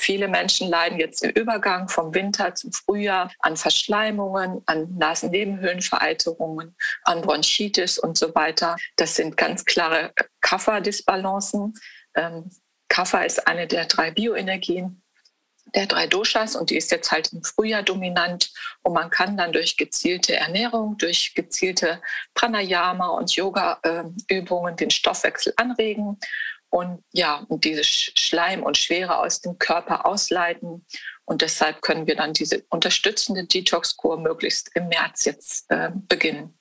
Viele 0.00 0.28
Menschen 0.28 0.68
leiden 0.68 0.98
jetzt 0.98 1.22
im 1.22 1.30
Übergang 1.30 1.88
vom 1.88 2.14
Winter 2.14 2.54
zum 2.54 2.72
Frühjahr 2.72 3.30
an 3.40 3.58
Verschleimungen, 3.58 4.62
an 4.64 4.96
Nasennebenhöhlenvereiterungen, 4.96 6.74
an 7.04 7.20
Bronchitis 7.20 7.98
und 7.98 8.16
so 8.16 8.34
weiter. 8.34 8.76
Das 8.96 9.16
sind 9.16 9.36
ganz 9.36 9.66
klare 9.66 10.14
Kapha-Disbalancen. 10.40 11.74
Ähm, 12.14 12.50
Kapha 12.88 13.22
ist 13.24 13.46
eine 13.46 13.66
der 13.66 13.84
drei 13.84 14.10
Bioenergien, 14.10 15.02
der 15.74 15.86
drei 15.86 16.06
Doshas 16.06 16.56
und 16.56 16.70
die 16.70 16.76
ist 16.76 16.90
jetzt 16.90 17.12
halt 17.12 17.32
im 17.32 17.44
Frühjahr 17.44 17.82
dominant 17.82 18.52
und 18.82 18.92
man 18.92 19.10
kann 19.10 19.36
dann 19.36 19.52
durch 19.52 19.76
gezielte 19.76 20.34
Ernährung, 20.36 20.98
durch 20.98 21.34
gezielte 21.34 22.00
Pranayama 22.34 23.08
und 23.08 23.34
Yoga-Übungen 23.34 24.76
den 24.76 24.90
Stoffwechsel 24.90 25.52
anregen 25.56 26.18
und 26.70 27.02
ja, 27.12 27.44
und 27.48 27.64
diese 27.64 27.82
Schleim 27.82 28.62
und 28.62 28.78
Schwere 28.78 29.18
aus 29.18 29.40
dem 29.40 29.58
Körper 29.58 30.06
ausleiten. 30.06 30.86
Und 31.24 31.42
deshalb 31.42 31.82
können 31.82 32.06
wir 32.06 32.14
dann 32.14 32.32
diese 32.32 32.64
unterstützende 32.70 33.44
Detox-Kur 33.44 34.18
möglichst 34.18 34.70
im 34.74 34.88
März 34.88 35.24
jetzt 35.24 35.70
äh, 35.70 35.90
beginnen. 36.08 36.59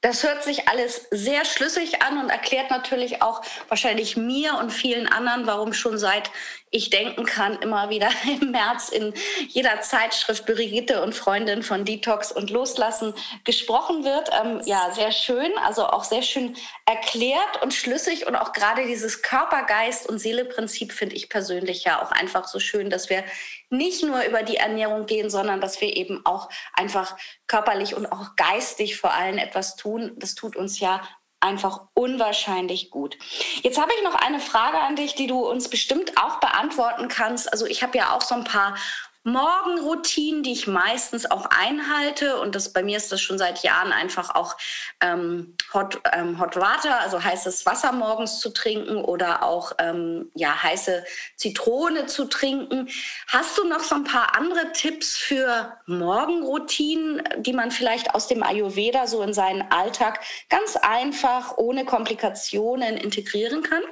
Das 0.00 0.22
hört 0.22 0.44
sich 0.44 0.68
alles 0.68 1.08
sehr 1.10 1.44
schlüssig 1.44 2.02
an 2.02 2.18
und 2.18 2.30
erklärt 2.30 2.70
natürlich 2.70 3.20
auch 3.20 3.42
wahrscheinlich 3.66 4.16
mir 4.16 4.54
und 4.54 4.70
vielen 4.70 5.08
anderen, 5.08 5.46
warum 5.48 5.72
schon 5.72 5.98
seit 5.98 6.30
ich 6.70 6.90
denken 6.90 7.24
kann, 7.24 7.56
immer 7.62 7.90
wieder 7.90 8.08
im 8.40 8.52
März 8.52 8.90
in 8.90 9.12
jeder 9.48 9.80
Zeitschrift 9.80 10.46
Brigitte 10.46 11.02
und 11.02 11.14
Freundin 11.14 11.64
von 11.64 11.84
Detox 11.84 12.30
und 12.30 12.50
Loslassen 12.50 13.12
gesprochen 13.42 14.04
wird. 14.04 14.30
Ähm, 14.40 14.60
ja, 14.66 14.92
sehr 14.94 15.10
schön, 15.10 15.50
also 15.64 15.86
auch 15.86 16.04
sehr 16.04 16.22
schön 16.22 16.56
erklärt 16.86 17.60
und 17.62 17.74
schlüssig 17.74 18.26
und 18.26 18.36
auch 18.36 18.52
gerade 18.52 18.86
dieses 18.86 19.22
Körper, 19.22 19.64
Geist 19.64 20.08
und 20.08 20.18
Seele-Prinzip 20.20 20.92
finde 20.92 21.16
ich 21.16 21.28
persönlich 21.28 21.82
ja 21.82 22.00
auch 22.02 22.12
einfach 22.12 22.46
so 22.46 22.60
schön, 22.60 22.88
dass 22.88 23.10
wir 23.10 23.24
nicht 23.70 24.02
nur 24.02 24.22
über 24.24 24.42
die 24.42 24.56
Ernährung 24.56 25.06
gehen, 25.06 25.30
sondern 25.30 25.60
dass 25.60 25.80
wir 25.80 25.96
eben 25.96 26.24
auch 26.24 26.48
einfach 26.72 27.16
körperlich 27.46 27.94
und 27.94 28.10
auch 28.10 28.36
geistig 28.36 28.96
vor 28.96 29.12
allem 29.12 29.38
etwas 29.38 29.76
tun. 29.76 30.12
Das 30.16 30.34
tut 30.34 30.56
uns 30.56 30.80
ja 30.80 31.02
einfach 31.40 31.82
unwahrscheinlich 31.94 32.90
gut. 32.90 33.16
Jetzt 33.62 33.78
habe 33.80 33.92
ich 33.96 34.02
noch 34.02 34.14
eine 34.14 34.40
Frage 34.40 34.78
an 34.80 34.96
dich, 34.96 35.14
die 35.14 35.26
du 35.26 35.46
uns 35.46 35.68
bestimmt 35.68 36.18
auch 36.18 36.40
beantworten 36.40 37.08
kannst. 37.08 37.52
Also 37.52 37.66
ich 37.66 37.82
habe 37.82 37.96
ja 37.96 38.14
auch 38.14 38.22
so 38.22 38.34
ein 38.34 38.44
paar 38.44 38.76
Morgenroutinen, 39.32 40.42
die 40.42 40.52
ich 40.52 40.66
meistens 40.66 41.30
auch 41.30 41.46
einhalte. 41.46 42.40
Und 42.40 42.54
das 42.54 42.72
bei 42.72 42.82
mir 42.82 42.96
ist 42.96 43.12
das 43.12 43.20
schon 43.20 43.38
seit 43.38 43.62
Jahren 43.62 43.92
einfach 43.92 44.34
auch 44.34 44.56
ähm, 45.00 45.54
Hot, 45.72 46.00
ähm, 46.12 46.40
Hot 46.40 46.56
Water, 46.56 47.00
also 47.00 47.22
heißes 47.22 47.66
Wasser 47.66 47.92
morgens 47.92 48.40
zu 48.40 48.50
trinken 48.50 48.96
oder 48.96 49.42
auch 49.42 49.72
ähm, 49.78 50.30
ja, 50.34 50.62
heiße 50.62 51.04
Zitrone 51.36 52.06
zu 52.06 52.24
trinken. 52.24 52.88
Hast 53.28 53.58
du 53.58 53.64
noch 53.64 53.80
so 53.80 53.94
ein 53.94 54.04
paar 54.04 54.36
andere 54.36 54.72
Tipps 54.72 55.16
für 55.16 55.76
Morgenroutinen, 55.86 57.22
die 57.38 57.52
man 57.52 57.70
vielleicht 57.70 58.14
aus 58.14 58.28
dem 58.28 58.42
Ayurveda 58.42 59.06
so 59.06 59.22
in 59.22 59.32
seinen 59.32 59.70
Alltag 59.70 60.20
ganz 60.48 60.76
einfach, 60.76 61.56
ohne 61.58 61.84
Komplikationen 61.84 62.96
integrieren 62.96 63.62
kann? 63.62 63.82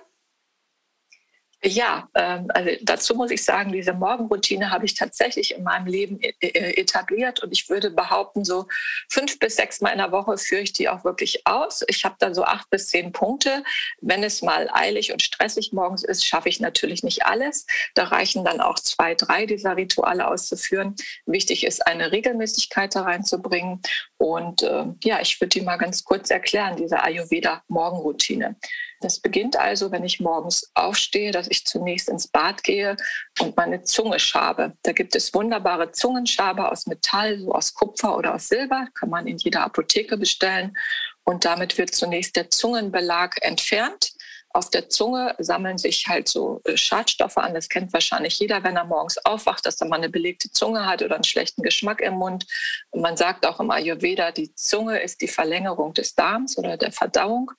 Ja, 1.64 2.08
ähm, 2.14 2.48
also 2.50 2.70
dazu 2.82 3.14
muss 3.14 3.30
ich 3.30 3.42
sagen, 3.42 3.72
diese 3.72 3.94
Morgenroutine 3.94 4.70
habe 4.70 4.84
ich 4.84 4.94
tatsächlich 4.94 5.56
in 5.56 5.64
meinem 5.64 5.86
Leben 5.86 6.20
e, 6.20 6.34
etabliert 6.40 7.42
und 7.42 7.50
ich 7.50 7.68
würde 7.70 7.90
behaupten, 7.90 8.44
so 8.44 8.68
fünf 9.08 9.38
bis 9.38 9.56
sechs 9.56 9.80
Mal 9.80 9.90
in 9.90 9.98
der 9.98 10.12
Woche 10.12 10.36
führe 10.36 10.60
ich 10.60 10.74
die 10.74 10.88
auch 10.88 11.02
wirklich 11.04 11.46
aus. 11.46 11.82
Ich 11.88 12.04
habe 12.04 12.16
da 12.18 12.34
so 12.34 12.44
acht 12.44 12.68
bis 12.68 12.88
zehn 12.88 13.10
Punkte. 13.10 13.64
Wenn 14.00 14.22
es 14.22 14.42
mal 14.42 14.68
eilig 14.70 15.12
und 15.12 15.22
stressig 15.22 15.72
morgens 15.72 16.04
ist, 16.04 16.26
schaffe 16.26 16.50
ich 16.50 16.60
natürlich 16.60 17.02
nicht 17.02 17.24
alles. 17.24 17.66
Da 17.94 18.04
reichen 18.04 18.44
dann 18.44 18.60
auch 18.60 18.78
zwei, 18.78 19.14
drei 19.14 19.46
dieser 19.46 19.76
Rituale 19.76 20.28
auszuführen. 20.28 20.94
Wichtig 21.24 21.64
ist, 21.64 21.86
eine 21.86 22.12
Regelmäßigkeit 22.12 22.94
da 22.94 23.02
reinzubringen. 23.02 23.80
Und 24.18 24.62
äh, 24.62 24.84
ja, 25.02 25.20
ich 25.20 25.40
würde 25.40 25.58
die 25.58 25.62
mal 25.62 25.78
ganz 25.78 26.04
kurz 26.04 26.30
erklären, 26.30 26.76
diese 26.76 27.02
Ayurveda-Morgenroutine. 27.02 28.56
Das 29.06 29.20
beginnt 29.20 29.56
also, 29.56 29.92
wenn 29.92 30.02
ich 30.02 30.18
morgens 30.18 30.68
aufstehe, 30.74 31.30
dass 31.30 31.46
ich 31.48 31.64
zunächst 31.64 32.08
ins 32.08 32.26
Bad 32.26 32.64
gehe 32.64 32.96
und 33.38 33.56
meine 33.56 33.84
Zunge 33.84 34.18
schabe. 34.18 34.72
Da 34.82 34.90
gibt 34.90 35.14
es 35.14 35.32
wunderbare 35.32 35.92
Zungenschaber 35.92 36.72
aus 36.72 36.88
Metall, 36.88 37.38
so 37.38 37.52
aus 37.52 37.72
Kupfer 37.72 38.16
oder 38.16 38.34
aus 38.34 38.48
Silber, 38.48 38.88
kann 38.94 39.08
man 39.08 39.28
in 39.28 39.38
jeder 39.38 39.62
Apotheke 39.62 40.16
bestellen. 40.16 40.76
Und 41.22 41.44
damit 41.44 41.78
wird 41.78 41.94
zunächst 41.94 42.34
der 42.34 42.50
Zungenbelag 42.50 43.36
entfernt 43.42 44.15
auf 44.56 44.70
der 44.70 44.88
Zunge 44.88 45.34
sammeln 45.38 45.76
sich 45.76 46.06
halt 46.08 46.28
so 46.28 46.62
äh, 46.64 46.78
Schadstoffe 46.78 47.36
an. 47.36 47.52
Das 47.52 47.68
kennt 47.68 47.92
wahrscheinlich 47.92 48.38
jeder, 48.38 48.64
wenn 48.64 48.76
er 48.76 48.84
morgens 48.84 49.18
aufwacht, 49.18 49.66
dass 49.66 49.80
er 49.82 49.86
mal 49.86 49.96
eine 49.96 50.08
belegte 50.08 50.50
Zunge 50.50 50.86
hat 50.86 51.02
oder 51.02 51.14
einen 51.14 51.24
schlechten 51.24 51.62
Geschmack 51.62 52.00
im 52.00 52.14
Mund. 52.14 52.46
Und 52.90 53.02
man 53.02 53.18
sagt 53.18 53.46
auch 53.46 53.60
im 53.60 53.70
Ayurveda, 53.70 54.32
die 54.32 54.54
Zunge 54.54 54.98
ist 55.00 55.20
die 55.20 55.28
Verlängerung 55.28 55.92
des 55.92 56.14
Darms 56.14 56.56
oder 56.56 56.78
der 56.78 56.90
Verdauung. 56.90 57.52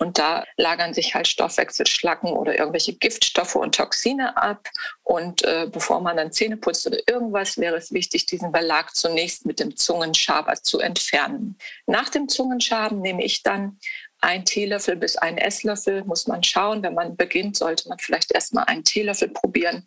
Und 0.00 0.18
da 0.18 0.44
lagern 0.56 0.94
sich 0.94 1.14
halt 1.14 1.28
Stoffwechselschlacken 1.28 2.30
oder 2.30 2.58
irgendwelche 2.58 2.94
Giftstoffe 2.94 3.54
und 3.54 3.74
Toxine 3.74 4.36
ab. 4.36 4.68
Und 5.02 5.44
äh, 5.44 5.68
bevor 5.70 6.00
man 6.00 6.16
dann 6.16 6.32
Zähne 6.32 6.56
putzt 6.56 6.86
oder 6.86 6.98
irgendwas, 7.06 7.58
wäre 7.58 7.76
es 7.76 7.92
wichtig, 7.92 8.26
diesen 8.26 8.50
Belag 8.50 8.96
zunächst 8.96 9.46
mit 9.46 9.60
dem 9.60 9.76
Zungenschaber 9.76 10.54
zu 10.54 10.80
entfernen. 10.80 11.58
Nach 11.86 12.08
dem 12.08 12.28
Zungenschaben 12.28 13.00
nehme 13.00 13.22
ich 13.24 13.42
dann 13.42 13.78
ein 14.20 14.44
Teelöffel 14.44 14.96
bis 14.96 15.16
ein 15.16 15.38
Esslöffel 15.38 16.04
muss 16.04 16.26
man 16.26 16.42
schauen. 16.42 16.82
Wenn 16.82 16.94
man 16.94 17.16
beginnt, 17.16 17.56
sollte 17.56 17.88
man 17.88 17.98
vielleicht 17.98 18.32
erstmal 18.32 18.64
einen 18.64 18.84
Teelöffel 18.84 19.28
probieren. 19.28 19.84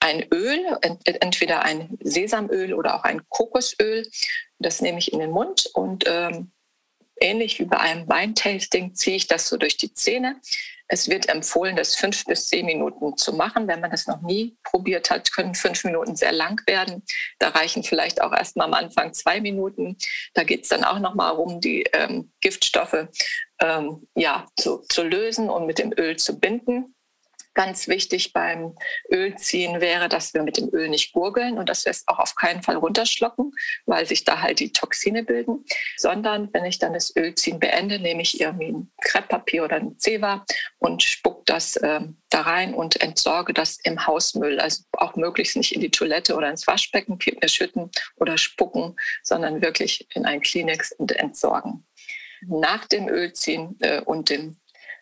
Ein 0.00 0.26
Öl, 0.32 0.60
entweder 1.04 1.62
ein 1.62 1.96
Sesamöl 2.00 2.74
oder 2.74 2.96
auch 2.96 3.04
ein 3.04 3.22
Kokosöl. 3.28 4.08
Das 4.58 4.80
nehme 4.80 4.98
ich 4.98 5.12
in 5.12 5.20
den 5.20 5.30
Mund 5.30 5.70
und 5.74 6.04
ähm, 6.06 6.50
ähnlich 7.20 7.58
wie 7.58 7.64
bei 7.64 7.78
einem 7.78 8.08
Weintasting 8.08 8.94
ziehe 8.94 9.16
ich 9.16 9.26
das 9.26 9.48
so 9.48 9.56
durch 9.56 9.76
die 9.76 9.92
Zähne. 9.92 10.40
Es 10.88 11.08
wird 11.08 11.28
empfohlen, 11.28 11.74
das 11.74 11.96
fünf 11.96 12.24
bis 12.26 12.46
zehn 12.46 12.64
Minuten 12.64 13.16
zu 13.16 13.32
machen. 13.32 13.66
Wenn 13.66 13.80
man 13.80 13.90
das 13.90 14.06
noch 14.06 14.22
nie 14.22 14.56
probiert 14.62 15.10
hat, 15.10 15.32
können 15.32 15.54
fünf 15.54 15.82
Minuten 15.82 16.14
sehr 16.14 16.30
lang 16.30 16.60
werden. 16.68 17.02
Da 17.40 17.48
reichen 17.48 17.82
vielleicht 17.82 18.22
auch 18.22 18.32
erst 18.32 18.56
mal 18.56 18.66
am 18.66 18.74
Anfang 18.74 19.12
zwei 19.12 19.40
Minuten. 19.40 19.96
Da 20.34 20.44
geht 20.44 20.62
es 20.62 20.68
dann 20.68 20.84
auch 20.84 21.00
noch 21.00 21.14
mal 21.14 21.30
um 21.30 21.60
die 21.60 21.82
ähm, 21.92 22.30
Giftstoffe 22.40 23.08
ähm, 23.60 24.06
ja, 24.14 24.46
zu, 24.56 24.82
zu 24.88 25.02
lösen 25.02 25.50
und 25.50 25.66
mit 25.66 25.78
dem 25.78 25.92
Öl 25.96 26.16
zu 26.16 26.38
binden. 26.38 26.94
Ganz 27.54 27.88
wichtig 27.88 28.34
beim 28.34 28.76
Ölziehen 29.10 29.80
wäre, 29.80 30.10
dass 30.10 30.34
wir 30.34 30.42
mit 30.42 30.58
dem 30.58 30.68
Öl 30.74 30.90
nicht 30.90 31.14
gurgeln 31.14 31.56
und 31.56 31.70
dass 31.70 31.86
wir 31.86 31.90
es 31.90 32.06
auch 32.06 32.18
auf 32.18 32.34
keinen 32.34 32.62
Fall 32.62 32.76
runterschlucken, 32.76 33.50
weil 33.86 34.04
sich 34.04 34.24
da 34.24 34.42
halt 34.42 34.60
die 34.60 34.72
Toxine 34.72 35.24
bilden, 35.24 35.64
sondern 35.96 36.52
wenn 36.52 36.66
ich 36.66 36.78
dann 36.78 36.92
das 36.92 37.16
Ölziehen 37.16 37.58
beende, 37.58 37.98
nehme 37.98 38.20
ich 38.20 38.42
irgendwie 38.42 38.72
ein 38.72 38.92
Krepppapier 39.00 39.64
oder 39.64 39.76
ein 39.76 39.98
Zewa 39.98 40.44
und 40.78 41.02
spuck 41.02 41.46
das 41.46 41.76
äh, 41.76 42.00
da 42.28 42.42
rein 42.42 42.74
und 42.74 43.00
entsorge 43.00 43.54
das 43.54 43.78
im 43.84 44.06
Hausmüll. 44.06 44.60
Also 44.60 44.82
auch 44.92 45.16
möglichst 45.16 45.56
nicht 45.56 45.74
in 45.74 45.80
die 45.80 45.90
Toilette 45.90 46.36
oder 46.36 46.50
ins 46.50 46.66
Waschbecken 46.66 47.18
schütten 47.46 47.90
oder 48.16 48.36
spucken, 48.36 48.96
sondern 49.22 49.62
wirklich 49.62 50.06
in 50.14 50.26
ein 50.26 50.42
Kleenex 50.42 50.92
und 50.92 51.12
entsorgen. 51.12 51.86
Nach 52.42 52.86
dem 52.86 53.08
Ölziehen 53.08 53.76
äh, 53.80 54.00
und 54.00 54.30
dem 54.30 54.56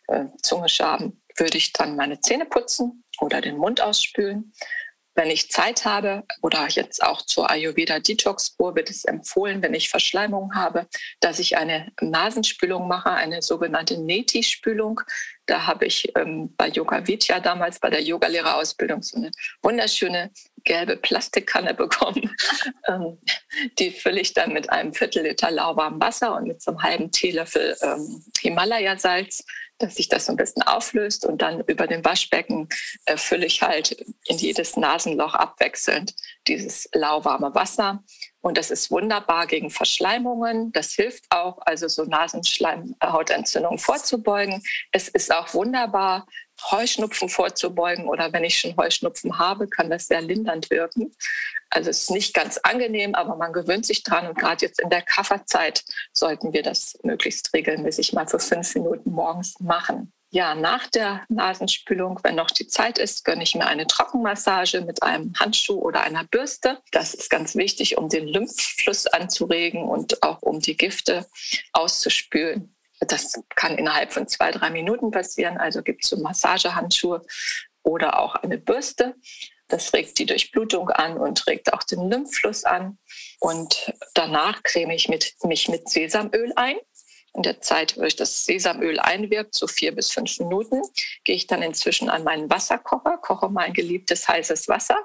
äh, 0.09 0.27
Zungeschaben 0.43 1.23
würde 1.37 1.59
ich 1.59 1.73
dann 1.73 1.97
meine 1.97 2.21
Zähne 2.21 2.47
putzen 2.47 3.05
oder 3.21 3.41
den 3.41 3.57
Mund 3.57 3.81
ausspülen. 3.81 4.53
Wenn 5.17 5.31
ich 5.31 5.51
Zeit 5.51 5.85
habe 5.85 6.25
oder 6.43 6.67
jetzt 6.69 7.03
auch 7.03 7.23
zur 7.23 7.49
Ayurveda 7.49 8.01
Detox 8.01 8.57
Kur 8.57 8.75
wird 8.75 8.91
es 8.91 9.05
empfohlen, 9.05 9.63
wenn 9.63 9.73
ich 9.73 9.89
Verschleimung 9.89 10.55
habe, 10.57 10.89
dass 11.21 11.39
ich 11.39 11.57
eine 11.57 11.93
Nasenspülung 12.01 12.89
mache, 12.89 13.11
eine 13.11 13.41
sogenannte 13.41 13.97
Neti-Spülung. 13.97 15.01
Da 15.47 15.69
habe 15.69 15.87
ich 15.87 16.11
ähm, 16.17 16.53
bei 16.57 16.69
Yoga 16.69 17.07
Vidya 17.07 17.39
damals 17.39 17.79
bei 17.79 17.91
der 17.91 18.03
Yogalehrerausbildung 18.03 19.03
so 19.03 19.17
eine 19.17 19.31
wunderschöne 19.63 20.33
gelbe 20.65 20.97
Plastikkanne 20.97 21.75
bekommen. 21.75 22.35
ähm, 22.89 23.19
die 23.79 23.91
fülle 23.91 24.21
ich 24.21 24.35
dann 24.35 24.53
mit 24.53 24.71
einem 24.71 24.93
Viertel 24.93 25.23
Liter 25.25 25.51
lauwarmem 25.51 26.01
Wasser 26.01 26.35
und 26.37 26.49
mit 26.49 26.63
so 26.63 26.73
einem 26.73 26.83
halben 26.83 27.11
Teelöffel 27.11 27.77
ähm, 27.83 28.25
Himalaya-Salz 28.41 29.45
dass 29.79 29.97
sich 29.97 30.09
das 30.09 30.27
so 30.27 30.33
ein 30.33 30.37
bisschen 30.37 30.63
auflöst 30.63 31.27
und 31.27 31.43
dann 31.43 31.61
über 31.67 31.87
dem 31.87 32.05
Waschbecken 32.05 32.69
äh, 33.07 33.17
fülle 33.17 33.47
ich 33.47 33.63
halt 33.63 33.93
in 34.27 34.39
jedes 34.39 34.77
Nasenloch 34.77 35.35
abwechselnd 35.35 36.15
dieses 36.47 36.89
lauwarme 36.93 37.55
Wasser. 37.55 38.05
Und 38.41 38.59
das 38.59 38.71
ist 38.71 38.91
wunderbar 38.91 39.47
gegen 39.47 39.71
Verschleimungen. 39.71 40.71
Das 40.73 40.93
hilft 40.93 41.25
auch, 41.31 41.59
also 41.65 41.89
so 41.89 42.05
Nasenschleimhautentzündungen 42.05 43.79
vorzubeugen. 43.79 44.63
Es 44.93 45.09
ist 45.09 45.35
auch 45.35 45.55
wunderbar, 45.55 46.27
Heuschnupfen 46.71 47.29
vorzubeugen 47.29 48.09
oder 48.09 48.33
wenn 48.33 48.45
ich 48.45 48.59
schon 48.59 48.77
Heuschnupfen 48.77 49.39
habe, 49.39 49.69
kann 49.69 49.91
das 49.91 50.07
sehr 50.07 50.23
lindernd 50.23 50.71
wirken. 50.71 51.15
Also 51.71 51.91
es 51.91 52.03
ist 52.03 52.11
nicht 52.11 52.35
ganz 52.35 52.59
angenehm, 52.59 53.15
aber 53.15 53.37
man 53.37 53.53
gewöhnt 53.53 53.87
sich 53.87 54.03
dran 54.03 54.27
und 54.27 54.39
gerade 54.39 54.65
jetzt 54.65 54.81
in 54.81 54.91
der 54.91 55.03
Kafferzeit 55.03 55.85
sollten 56.13 56.53
wir 56.53 56.63
das 56.63 56.99
möglichst 57.03 57.53
regelmäßig 57.53 58.13
mal 58.13 58.27
für 58.27 58.39
fünf 58.39 58.75
Minuten 58.75 59.11
morgens 59.11 59.59
machen. 59.61 60.13
Ja, 60.35 60.57
nach 60.57 60.89
der 60.89 61.23
Nasenspülung, 61.29 62.19
wenn 62.25 62.35
noch 62.35 62.51
die 62.51 62.67
Zeit 62.67 62.99
ist, 62.99 63.25
gönne 63.25 63.45
ich 63.45 63.55
mir 63.55 63.67
eine 63.67 63.87
Trockenmassage 63.87 64.81
mit 64.81 65.01
einem 65.01 65.33
Handschuh 65.39 65.79
oder 65.79 66.01
einer 66.01 66.25
Bürste. 66.25 66.81
Das 66.91 67.15
ist 67.15 67.31
ganz 67.31 67.55
wichtig, 67.55 67.99
um 67.99 68.09
den 68.09 68.27
Lymphfluss 68.27 69.07
anzuregen 69.07 69.85
und 69.85 70.25
auch 70.25 70.43
um 70.43 70.59
die 70.59 70.77
Gifte 70.77 71.29
auszuspülen. 71.73 72.74
Das 73.07 73.33
kann 73.55 73.77
innerhalb 73.79 74.13
von 74.13 74.29
zwei, 74.29 74.51
drei 74.51 74.71
Minuten 74.71 75.11
passieren. 75.11 75.59
Also 75.59 75.83
gibt 75.83 76.05
es 76.05 76.11
so 76.11 76.17
Massagehandschuhe 76.17 77.25
oder 77.83 78.19
auch 78.19 78.35
eine 78.37 78.59
Bürste. 78.59 79.15
Das 79.69 79.93
regt 79.93 80.19
die 80.19 80.27
Durchblutung 80.27 80.91
an 80.91 81.17
und 81.17 81.47
regt 81.47 81.73
auch 81.73 81.83
den 81.83 82.11
Lymphfluss 82.11 82.65
an. 82.65 82.99
Und 83.41 83.93
danach 84.15 84.63
creme 84.63 84.91
ich 84.91 85.09
mit, 85.09 85.35
mich 85.45 85.69
mit 85.69 85.89
Sesamöl 85.89 86.53
ein. 86.57 86.77
In 87.35 87.43
der 87.43 87.61
Zeit, 87.61 87.97
wo 87.97 88.03
ich 88.03 88.15
das 88.15 88.45
Sesamöl 88.45 89.01
einwirkt, 89.01 89.55
so 89.55 89.67
vier 89.67 89.93
bis 89.93 90.13
fünf 90.13 90.39
Minuten, 90.39 90.83
gehe 91.25 91.35
ich 91.35 91.49
dann 91.49 91.63
inzwischen 91.63 92.09
an 92.09 92.23
meinen 92.23 92.49
Wasserkocher, 92.49 93.19
koche 93.19 93.49
mein 93.49 93.73
geliebtes 93.73 94.29
heißes 94.29 94.69
Wasser 94.69 94.99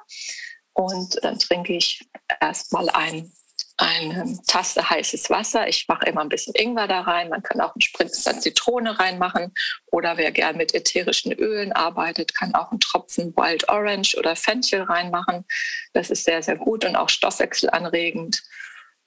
und 0.74 1.20
dann 1.24 1.40
trinke 1.40 1.74
ich 1.74 2.08
erstmal 2.40 2.90
ein 2.90 3.32
eine 3.80 4.38
Tasse 4.46 4.90
heißes 4.90 5.30
Wasser. 5.30 5.68
Ich 5.70 5.88
mache 5.88 6.06
immer 6.06 6.22
ein 6.22 6.30
bisschen 6.30 6.54
Ingwer 6.54 6.88
da 6.88 7.02
rein. 7.02 7.30
Man 7.30 7.42
kann 7.42 7.62
auch 7.62 7.74
einen 7.74 7.82
Spritzer 7.82 8.38
Zitrone 8.40 9.00
reinmachen. 9.00 9.54
Oder 9.88 10.18
wer 10.18 10.32
gern 10.32 10.58
mit 10.58 10.76
ätherischen 10.76 11.32
Ölen 11.32 11.72
arbeitet, 11.72 12.36
kann 12.36 12.54
auch 12.56 12.72
einen 12.72 12.82
Tropfen 12.82 13.36
Wild 13.38 13.70
Orange 13.70 14.18
oder 14.18 14.36
Fenchel 14.36 14.82
reinmachen. 14.82 15.46
Das 15.94 16.10
ist 16.10 16.26
sehr, 16.26 16.44
sehr 16.44 16.58
gut 16.58 16.84
und 16.84 16.98
auch 16.98 17.10
stoffwechselanregend. 17.10 18.44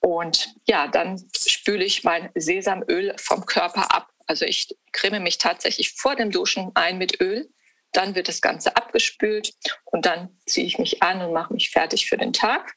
Und 0.01 0.55
ja, 0.67 0.89
dann 0.89 1.23
spüle 1.37 1.85
ich 1.85 2.03
mein 2.03 2.31
Sesamöl 2.35 3.15
vom 3.19 3.45
Körper 3.45 3.95
ab. 3.95 4.09
Also 4.27 4.47
ich 4.47 4.75
creme 4.93 5.23
mich 5.23 5.37
tatsächlich 5.37 5.93
vor 5.93 6.17
dem 6.17 6.31
Duschen 6.31 6.71
ein 6.75 6.97
mit 6.97 7.21
Öl. 7.21 7.51
Dann 7.93 8.15
wird 8.15 8.29
das 8.29 8.41
Ganze 8.41 8.75
abgespült 8.75 9.53
und 9.85 10.07
dann 10.07 10.31
ziehe 10.47 10.67
ich 10.67 10.79
mich 10.79 11.03
an 11.03 11.21
und 11.21 11.35
mache 11.35 11.53
mich 11.53 11.71
fertig 11.71 12.09
für 12.09 12.17
den 12.17 12.33
Tag. 12.33 12.75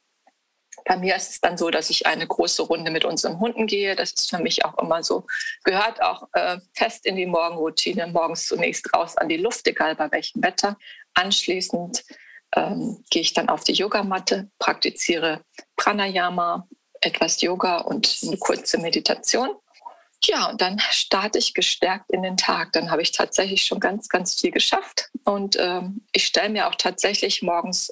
Bei 0.86 0.98
mir 0.98 1.15
ist 1.15 1.32
es 1.32 1.42
dann 1.42 1.58
so, 1.58 1.72
dass 1.72 1.89
ich 1.89 2.06
eine 2.06 2.27
große 2.27 2.62
Runde 2.62 2.92
mit 2.92 3.06
unseren 3.06 3.39
Hunden 3.39 3.65
gehe. 3.65 3.96
Das 3.96 4.13
ist 4.13 4.30
für 4.30 4.38
mich 4.38 4.63
auch 4.63 4.77
immer 4.77 5.04
so, 5.04 5.25
gehört 5.63 6.01
auch 6.01 6.27
äh, 6.34 6.60
fest 6.74 7.06
in 7.06 7.15
die 7.15 7.25
Morgenroutine. 7.25 8.08
Morgens 8.08 8.48
zunächst 8.48 8.94
raus 8.94 9.18
an 9.18 9.27
die 9.27 9.38
Luft, 9.38 9.68
egal 9.68 9.96
bei 9.96 10.12
welchem 10.12 10.44
Wetter. 10.44 10.77
Anschließend 11.15 12.04
ähm, 12.56 13.04
gehe 13.10 13.24
ich 13.24 13.34
dann 13.34 13.50
auf 13.50 13.63
die 13.63 13.74
Yogamatte, 13.74 14.50
praktiziere 14.60 15.42
Pranayama, 15.75 16.68
etwas 17.01 17.42
Yoga 17.42 17.80
und 17.80 18.20
eine 18.24 18.38
kurze 18.38 18.77
Meditation. 18.77 19.50
Ja, 20.24 20.50
und 20.50 20.62
dann 20.62 20.80
starte 20.92 21.38
ich 21.39 21.54
gestärkt 21.54 22.12
in 22.12 22.24
den 22.24 22.38
Tag. 22.38 22.72
Dann 22.74 22.89
habe 22.89 23.01
ich 23.01 23.12
tatsächlich 23.12 23.65
schon 23.65 23.80
ganz, 23.80 24.08
ganz 24.08 24.39
viel 24.39 24.51
geschafft. 24.51 25.10
Und 25.24 25.57
ähm, 25.59 26.05
ich 26.14 26.25
stelle 26.25 26.50
mir 26.50 26.68
auch 26.68 26.75
tatsächlich 26.75 27.42
morgens 27.42 27.92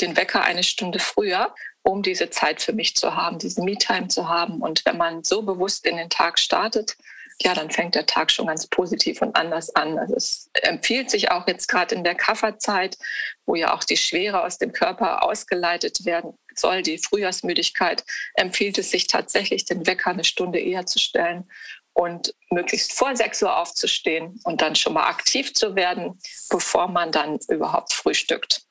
den 0.00 0.16
Wecker 0.16 0.42
eine 0.42 0.62
Stunde 0.62 0.98
früher, 0.98 1.54
um 1.82 2.02
diese 2.02 2.30
Zeit 2.30 2.62
für 2.62 2.72
mich 2.72 2.94
zu 2.94 3.14
haben, 3.14 3.38
diese 3.38 3.62
Me-Time 3.62 4.08
zu 4.08 4.28
haben. 4.28 4.60
Und 4.60 4.84
wenn 4.84 4.96
man 4.96 5.24
so 5.24 5.42
bewusst 5.42 5.86
in 5.86 5.96
den 5.96 6.10
Tag 6.10 6.38
startet, 6.38 6.96
ja, 7.42 7.54
dann 7.54 7.70
fängt 7.70 7.94
der 7.94 8.04
Tag 8.04 8.30
schon 8.30 8.48
ganz 8.48 8.66
positiv 8.66 9.22
und 9.22 9.34
anders 9.34 9.74
an. 9.74 9.98
Also 9.98 10.14
es 10.14 10.50
empfiehlt 10.62 11.10
sich 11.10 11.30
auch 11.30 11.46
jetzt 11.46 11.68
gerade 11.68 11.94
in 11.94 12.04
der 12.04 12.14
Kafferzeit, 12.14 12.98
wo 13.46 13.54
ja 13.54 13.74
auch 13.74 13.82
die 13.82 13.96
Schwere 13.96 14.44
aus 14.44 14.58
dem 14.58 14.72
Körper 14.72 15.22
ausgeleitet 15.22 16.04
werden 16.04 16.34
soll, 16.54 16.82
die 16.82 16.98
Frühjahrsmüdigkeit, 16.98 18.04
empfiehlt 18.34 18.76
es 18.76 18.90
sich 18.90 19.06
tatsächlich, 19.06 19.64
den 19.64 19.86
Wecker 19.86 20.10
eine 20.10 20.24
Stunde 20.24 20.58
eher 20.58 20.84
zu 20.84 20.98
stellen 20.98 21.48
und 21.94 22.34
möglichst 22.50 22.92
vor 22.92 23.16
6 23.16 23.42
Uhr 23.42 23.56
aufzustehen 23.56 24.38
und 24.44 24.60
dann 24.60 24.76
schon 24.76 24.92
mal 24.92 25.08
aktiv 25.08 25.54
zu 25.54 25.74
werden, 25.74 26.18
bevor 26.50 26.88
man 26.88 27.10
dann 27.10 27.38
überhaupt 27.48 27.94
frühstückt. 27.94 28.62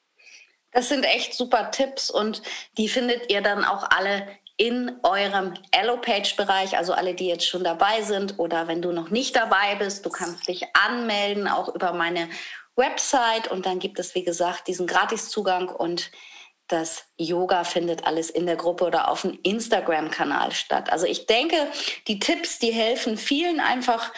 Das 0.71 0.89
sind 0.89 1.03
echt 1.03 1.33
super 1.33 1.71
Tipps 1.71 2.09
und 2.11 2.41
die 2.77 2.89
findet 2.89 3.31
ihr 3.31 3.41
dann 3.41 3.63
auch 3.63 3.89
alle 3.89 4.27
in 4.57 4.99
eurem 5.03 5.53
Allopage-Bereich, 5.71 6.77
also 6.77 6.93
alle, 6.93 7.13
die 7.15 7.27
jetzt 7.27 7.47
schon 7.47 7.63
dabei 7.63 8.01
sind 8.01 8.37
oder 8.39 8.67
wenn 8.67 8.81
du 8.81 8.91
noch 8.91 9.09
nicht 9.09 9.35
dabei 9.35 9.75
bist, 9.75 10.05
du 10.05 10.09
kannst 10.09 10.47
dich 10.49 10.65
anmelden, 10.75 11.47
auch 11.47 11.73
über 11.73 11.93
meine 11.93 12.29
Website 12.75 13.49
und 13.49 13.65
dann 13.65 13.79
gibt 13.79 13.99
es, 13.99 14.15
wie 14.15 14.23
gesagt, 14.23 14.67
diesen 14.67 14.85
Gratiszugang 14.85 15.69
und 15.69 16.11
das 16.67 17.05
Yoga 17.17 17.63
findet 17.63 18.05
alles 18.05 18.29
in 18.29 18.45
der 18.45 18.57
Gruppe 18.57 18.85
oder 18.85 19.09
auf 19.09 19.21
dem 19.21 19.39
Instagram-Kanal 19.43 20.51
statt. 20.51 20.91
Also 20.91 21.05
ich 21.05 21.25
denke, 21.25 21.55
die 22.07 22.19
Tipps, 22.19 22.59
die 22.59 22.71
helfen 22.71 23.17
vielen 23.17 23.59
einfach 23.59 24.11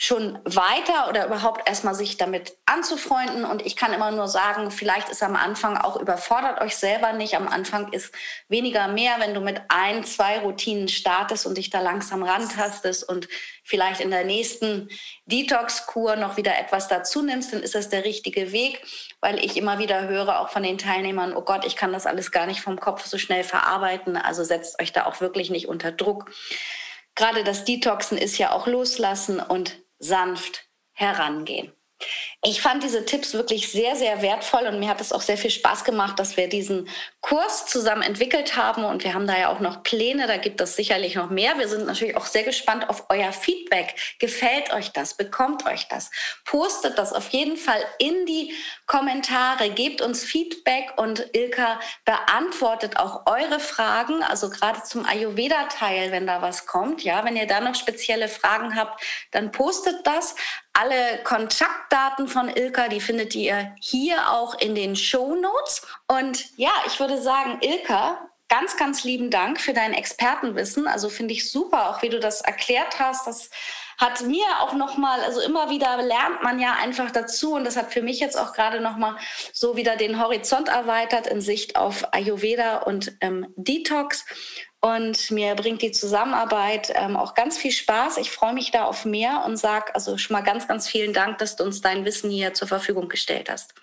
schon 0.00 0.38
weiter 0.44 1.08
oder 1.08 1.26
überhaupt 1.26 1.68
erstmal 1.68 1.92
sich 1.92 2.16
damit 2.16 2.56
anzufreunden. 2.66 3.44
Und 3.44 3.66
ich 3.66 3.74
kann 3.74 3.92
immer 3.92 4.12
nur 4.12 4.28
sagen, 4.28 4.70
vielleicht 4.70 5.08
ist 5.08 5.24
am 5.24 5.34
Anfang 5.34 5.76
auch 5.76 6.00
überfordert 6.00 6.60
euch 6.60 6.76
selber 6.76 7.12
nicht. 7.14 7.34
Am 7.34 7.48
Anfang 7.48 7.92
ist 7.92 8.14
weniger 8.48 8.86
mehr, 8.86 9.16
wenn 9.18 9.34
du 9.34 9.40
mit 9.40 9.60
ein, 9.66 10.04
zwei 10.04 10.38
Routinen 10.38 10.86
startest 10.86 11.46
und 11.46 11.58
dich 11.58 11.70
da 11.70 11.80
langsam 11.80 12.22
rantastest 12.22 13.08
und 13.08 13.26
vielleicht 13.64 14.00
in 14.00 14.12
der 14.12 14.22
nächsten 14.22 14.88
Detox-Kur 15.26 16.14
noch 16.14 16.36
wieder 16.36 16.56
etwas 16.56 16.86
dazu 16.86 17.20
nimmst, 17.20 17.52
dann 17.52 17.64
ist 17.64 17.74
das 17.74 17.88
der 17.88 18.04
richtige 18.04 18.52
Weg, 18.52 18.80
weil 19.20 19.44
ich 19.44 19.56
immer 19.56 19.80
wieder 19.80 20.06
höre, 20.06 20.38
auch 20.38 20.50
von 20.50 20.62
den 20.62 20.78
Teilnehmern, 20.78 21.34
oh 21.34 21.42
Gott, 21.42 21.64
ich 21.66 21.74
kann 21.74 21.92
das 21.92 22.06
alles 22.06 22.30
gar 22.30 22.46
nicht 22.46 22.60
vom 22.60 22.78
Kopf 22.78 23.04
so 23.04 23.18
schnell 23.18 23.42
verarbeiten. 23.42 24.16
Also 24.16 24.44
setzt 24.44 24.80
euch 24.80 24.92
da 24.92 25.06
auch 25.06 25.20
wirklich 25.20 25.50
nicht 25.50 25.66
unter 25.66 25.90
Druck. 25.90 26.30
Gerade 27.16 27.42
das 27.42 27.64
Detoxen 27.64 28.16
ist 28.16 28.38
ja 28.38 28.52
auch 28.52 28.68
loslassen 28.68 29.40
und 29.40 29.76
sanft 29.98 30.70
herangehen. 30.92 31.72
Ich 32.44 32.62
fand 32.62 32.84
diese 32.84 33.04
Tipps 33.04 33.34
wirklich 33.34 33.72
sehr, 33.72 33.96
sehr 33.96 34.22
wertvoll 34.22 34.68
und 34.68 34.78
mir 34.78 34.88
hat 34.88 35.00
es 35.00 35.12
auch 35.12 35.22
sehr 35.22 35.36
viel 35.36 35.50
Spaß 35.50 35.82
gemacht, 35.82 36.20
dass 36.20 36.36
wir 36.36 36.48
diesen 36.48 36.88
Kurs 37.20 37.66
zusammen 37.66 38.02
entwickelt 38.02 38.56
haben 38.56 38.84
und 38.84 39.02
wir 39.02 39.12
haben 39.12 39.26
da 39.26 39.36
ja 39.36 39.48
auch 39.48 39.58
noch 39.58 39.82
Pläne, 39.82 40.28
da 40.28 40.36
gibt 40.36 40.60
es 40.60 40.76
sicherlich 40.76 41.16
noch 41.16 41.30
mehr. 41.30 41.58
Wir 41.58 41.66
sind 41.66 41.86
natürlich 41.86 42.16
auch 42.16 42.26
sehr 42.26 42.44
gespannt 42.44 42.88
auf 42.88 43.06
euer 43.08 43.32
Feedback. 43.32 43.96
Gefällt 44.20 44.72
euch 44.72 44.92
das? 44.92 45.14
Bekommt 45.14 45.66
euch 45.66 45.88
das? 45.88 46.12
Postet 46.44 46.96
das 46.96 47.12
auf 47.12 47.28
jeden 47.30 47.56
Fall 47.56 47.84
in 47.98 48.24
die 48.26 48.54
Kommentare, 48.86 49.70
gebt 49.70 50.00
uns 50.00 50.22
Feedback 50.22 50.92
und 50.96 51.26
Ilka 51.32 51.80
beantwortet 52.04 52.98
auch 52.98 53.26
eure 53.26 53.58
Fragen, 53.58 54.22
also 54.22 54.48
gerade 54.48 54.84
zum 54.84 55.04
Ayurveda-Teil, 55.04 56.12
wenn 56.12 56.28
da 56.28 56.40
was 56.40 56.66
kommt. 56.66 57.02
Ja, 57.02 57.24
wenn 57.24 57.34
ihr 57.34 57.48
da 57.48 57.60
noch 57.60 57.74
spezielle 57.74 58.28
Fragen 58.28 58.76
habt, 58.76 59.02
dann 59.32 59.50
postet 59.50 60.06
das. 60.06 60.36
Alle 60.72 61.22
Kontaktdaten 61.24 62.28
von 62.28 62.48
Ilka, 62.48 62.88
die 62.88 63.00
findet 63.00 63.34
ihr 63.34 63.74
hier 63.80 64.30
auch 64.30 64.54
in 64.60 64.74
den 64.74 64.94
Show 64.94 65.34
Notes. 65.34 65.82
Und 66.06 66.56
ja, 66.56 66.72
ich 66.86 67.00
würde 67.00 67.20
sagen, 67.20 67.58
Ilka, 67.60 68.28
ganz, 68.48 68.76
ganz 68.76 69.04
lieben 69.04 69.30
Dank 69.30 69.60
für 69.60 69.72
dein 69.72 69.92
Expertenwissen. 69.92 70.86
Also 70.86 71.08
finde 71.08 71.34
ich 71.34 71.50
super, 71.50 71.90
auch 71.90 72.02
wie 72.02 72.08
du 72.08 72.20
das 72.20 72.40
erklärt 72.40 72.98
hast. 72.98 73.26
Das 73.26 73.50
hat 73.98 74.22
mir 74.22 74.46
auch 74.60 74.74
nochmal, 74.74 75.20
also 75.20 75.40
immer 75.40 75.70
wieder 75.70 76.00
lernt 76.00 76.42
man 76.42 76.60
ja 76.60 76.74
einfach 76.80 77.10
dazu 77.10 77.54
und 77.54 77.64
das 77.64 77.76
hat 77.76 77.92
für 77.92 78.00
mich 78.00 78.20
jetzt 78.20 78.38
auch 78.38 78.52
gerade 78.52 78.80
nochmal 78.80 79.16
so 79.52 79.76
wieder 79.76 79.96
den 79.96 80.22
Horizont 80.22 80.68
erweitert 80.68 81.26
in 81.26 81.40
Sicht 81.40 81.76
auf 81.76 82.14
Ayurveda 82.14 82.78
und 82.78 83.16
ähm, 83.20 83.52
Detox. 83.56 84.24
Und 84.80 85.32
mir 85.32 85.56
bringt 85.56 85.82
die 85.82 85.90
Zusammenarbeit 85.90 86.92
ähm, 86.94 87.16
auch 87.16 87.34
ganz 87.34 87.58
viel 87.58 87.72
Spaß. 87.72 88.16
Ich 88.18 88.30
freue 88.30 88.54
mich 88.54 88.70
da 88.70 88.84
auf 88.84 89.04
mehr 89.04 89.42
und 89.44 89.56
sage 89.56 89.92
also 89.96 90.16
schon 90.16 90.34
mal 90.34 90.42
ganz, 90.42 90.68
ganz 90.68 90.88
vielen 90.88 91.12
Dank, 91.12 91.38
dass 91.38 91.56
du 91.56 91.64
uns 91.64 91.80
dein 91.80 92.04
Wissen 92.04 92.30
hier 92.30 92.54
zur 92.54 92.68
Verfügung 92.68 93.08
gestellt 93.08 93.50
hast. 93.50 93.74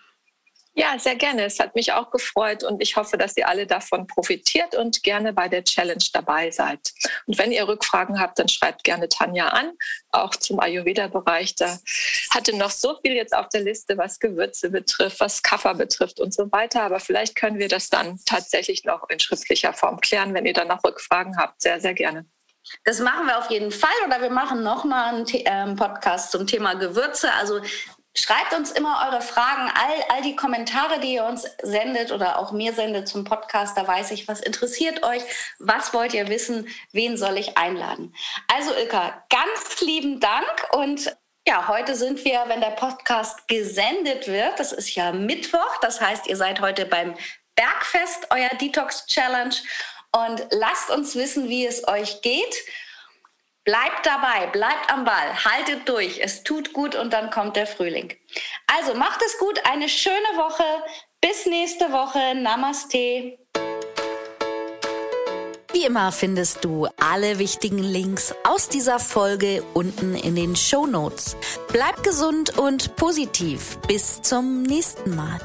Ja, 0.77 0.99
sehr 0.99 1.15
gerne. 1.15 1.45
Es 1.45 1.57
hat 1.59 1.73
mich 1.73 1.93
auch 1.93 2.11
gefreut 2.11 2.65
und 2.65 2.81
ich 2.81 2.97
hoffe, 2.97 3.17
dass 3.17 3.37
ihr 3.37 3.47
alle 3.47 3.65
davon 3.65 4.07
profitiert 4.07 4.75
und 4.75 5.03
gerne 5.03 5.31
bei 5.31 5.47
der 5.47 5.63
Challenge 5.63 6.03
dabei 6.11 6.51
seid. 6.51 6.91
Und 7.25 7.37
wenn 7.37 7.53
ihr 7.53 7.65
Rückfragen 7.65 8.19
habt, 8.19 8.39
dann 8.39 8.49
schreibt 8.49 8.83
gerne 8.83 9.07
Tanja 9.07 9.47
an, 9.47 9.71
auch 10.11 10.35
zum 10.35 10.59
Ayurveda-Bereich. 10.59 11.55
Da 11.55 11.79
hatte 12.31 12.57
noch 12.57 12.71
so 12.71 12.99
viel 13.01 13.13
jetzt 13.13 13.33
auf 13.33 13.47
der 13.47 13.61
Liste, 13.61 13.97
was 13.97 14.19
Gewürze 14.19 14.69
betrifft, 14.69 15.21
was 15.21 15.41
Kaffer 15.41 15.75
betrifft 15.75 16.19
und 16.19 16.33
so 16.33 16.51
weiter. 16.51 16.81
Aber 16.81 16.99
vielleicht 16.99 17.35
können 17.35 17.57
wir 17.57 17.69
das 17.69 17.89
dann 17.89 18.19
tatsächlich 18.25 18.83
noch 18.83 19.07
in 19.07 19.21
schriftlicher 19.21 19.71
Form 19.71 20.01
klären, 20.01 20.33
wenn 20.33 20.45
ihr 20.45 20.53
dann 20.53 20.67
noch 20.67 20.83
Rückfragen 20.83 21.37
habt. 21.37 21.61
Sehr, 21.61 21.79
sehr 21.79 21.93
gerne. 21.93 22.25
Das 22.83 22.99
machen 22.99 23.27
wir 23.27 23.37
auf 23.37 23.49
jeden 23.49 23.71
Fall 23.71 23.95
oder 24.05 24.21
wir 24.21 24.31
machen 24.31 24.63
nochmal 24.63 25.13
einen 25.13 25.25
ähm, 25.29 25.75
Podcast 25.75 26.31
zum 26.31 26.47
Thema 26.47 26.73
Gewürze. 26.73 27.31
Also 27.33 27.61
Schreibt 28.17 28.53
uns 28.53 28.71
immer 28.71 29.09
eure 29.09 29.21
Fragen, 29.21 29.69
all, 29.75 30.05
all 30.09 30.21
die 30.21 30.37
Kommentare, 30.37 31.01
die 31.01 31.15
ihr 31.15 31.25
uns 31.25 31.45
sendet 31.61 32.13
oder 32.13 32.39
auch 32.39 32.53
mir 32.53 32.71
sendet 32.73 33.09
zum 33.09 33.25
Podcast. 33.25 33.77
Da 33.77 33.85
weiß 33.85 34.11
ich, 34.11 34.29
was 34.29 34.39
interessiert 34.39 35.03
euch, 35.03 35.21
was 35.59 35.93
wollt 35.93 36.13
ihr 36.13 36.29
wissen, 36.29 36.69
wen 36.93 37.17
soll 37.17 37.37
ich 37.37 37.57
einladen. 37.57 38.15
Also 38.47 38.73
Ilka, 38.73 39.21
ganz 39.29 39.81
lieben 39.81 40.21
Dank 40.21 40.67
und 40.71 41.13
ja, 41.45 41.67
heute 41.67 41.93
sind 41.95 42.23
wir, 42.23 42.45
wenn 42.47 42.61
der 42.61 42.71
Podcast 42.71 43.47
gesendet 43.47 44.27
wird, 44.27 44.59
das 44.59 44.71
ist 44.71 44.95
ja 44.95 45.11
Mittwoch, 45.11 45.77
das 45.81 46.01
heißt, 46.01 46.25
ihr 46.25 46.37
seid 46.37 46.61
heute 46.61 46.85
beim 46.85 47.15
Bergfest, 47.55 48.27
euer 48.31 48.49
Detox 48.59 49.05
Challenge 49.07 49.55
und 50.11 50.47
lasst 50.51 50.89
uns 50.89 51.15
wissen, 51.15 51.49
wie 51.49 51.65
es 51.65 51.87
euch 51.87 52.21
geht. 52.21 52.55
Bleibt 53.65 54.05
dabei, 54.05 54.45
bleibt 54.51 54.93
am 54.93 55.05
Ball, 55.05 55.43
haltet 55.43 55.89
durch. 55.89 56.19
Es 56.21 56.43
tut 56.43 56.71
gut 56.71 56.93
und 56.93 57.11
dann 57.13 57.31
kommt 57.31 57.55
der 57.55 57.65
Frühling. 57.65 58.13
Also 58.67 58.93
macht 58.93 59.23
es 59.25 59.39
gut, 59.39 59.59
eine 59.65 59.89
schöne 59.89 60.15
Woche. 60.35 60.63
Bis 61.19 61.47
nächste 61.47 61.91
Woche. 61.91 62.35
Namaste. 62.35 63.39
Wie 65.73 65.83
immer 65.83 66.11
findest 66.11 66.63
du 66.63 66.87
alle 66.99 67.39
wichtigen 67.39 67.79
Links 67.79 68.35
aus 68.43 68.69
dieser 68.69 68.99
Folge 68.99 69.63
unten 69.73 70.13
in 70.13 70.35
den 70.35 70.55
Show 70.55 70.85
Notes. 70.85 71.35
Bleib 71.69 72.03
gesund 72.03 72.59
und 72.59 72.95
positiv. 72.97 73.79
Bis 73.87 74.21
zum 74.21 74.61
nächsten 74.61 75.15
Mal. 75.15 75.39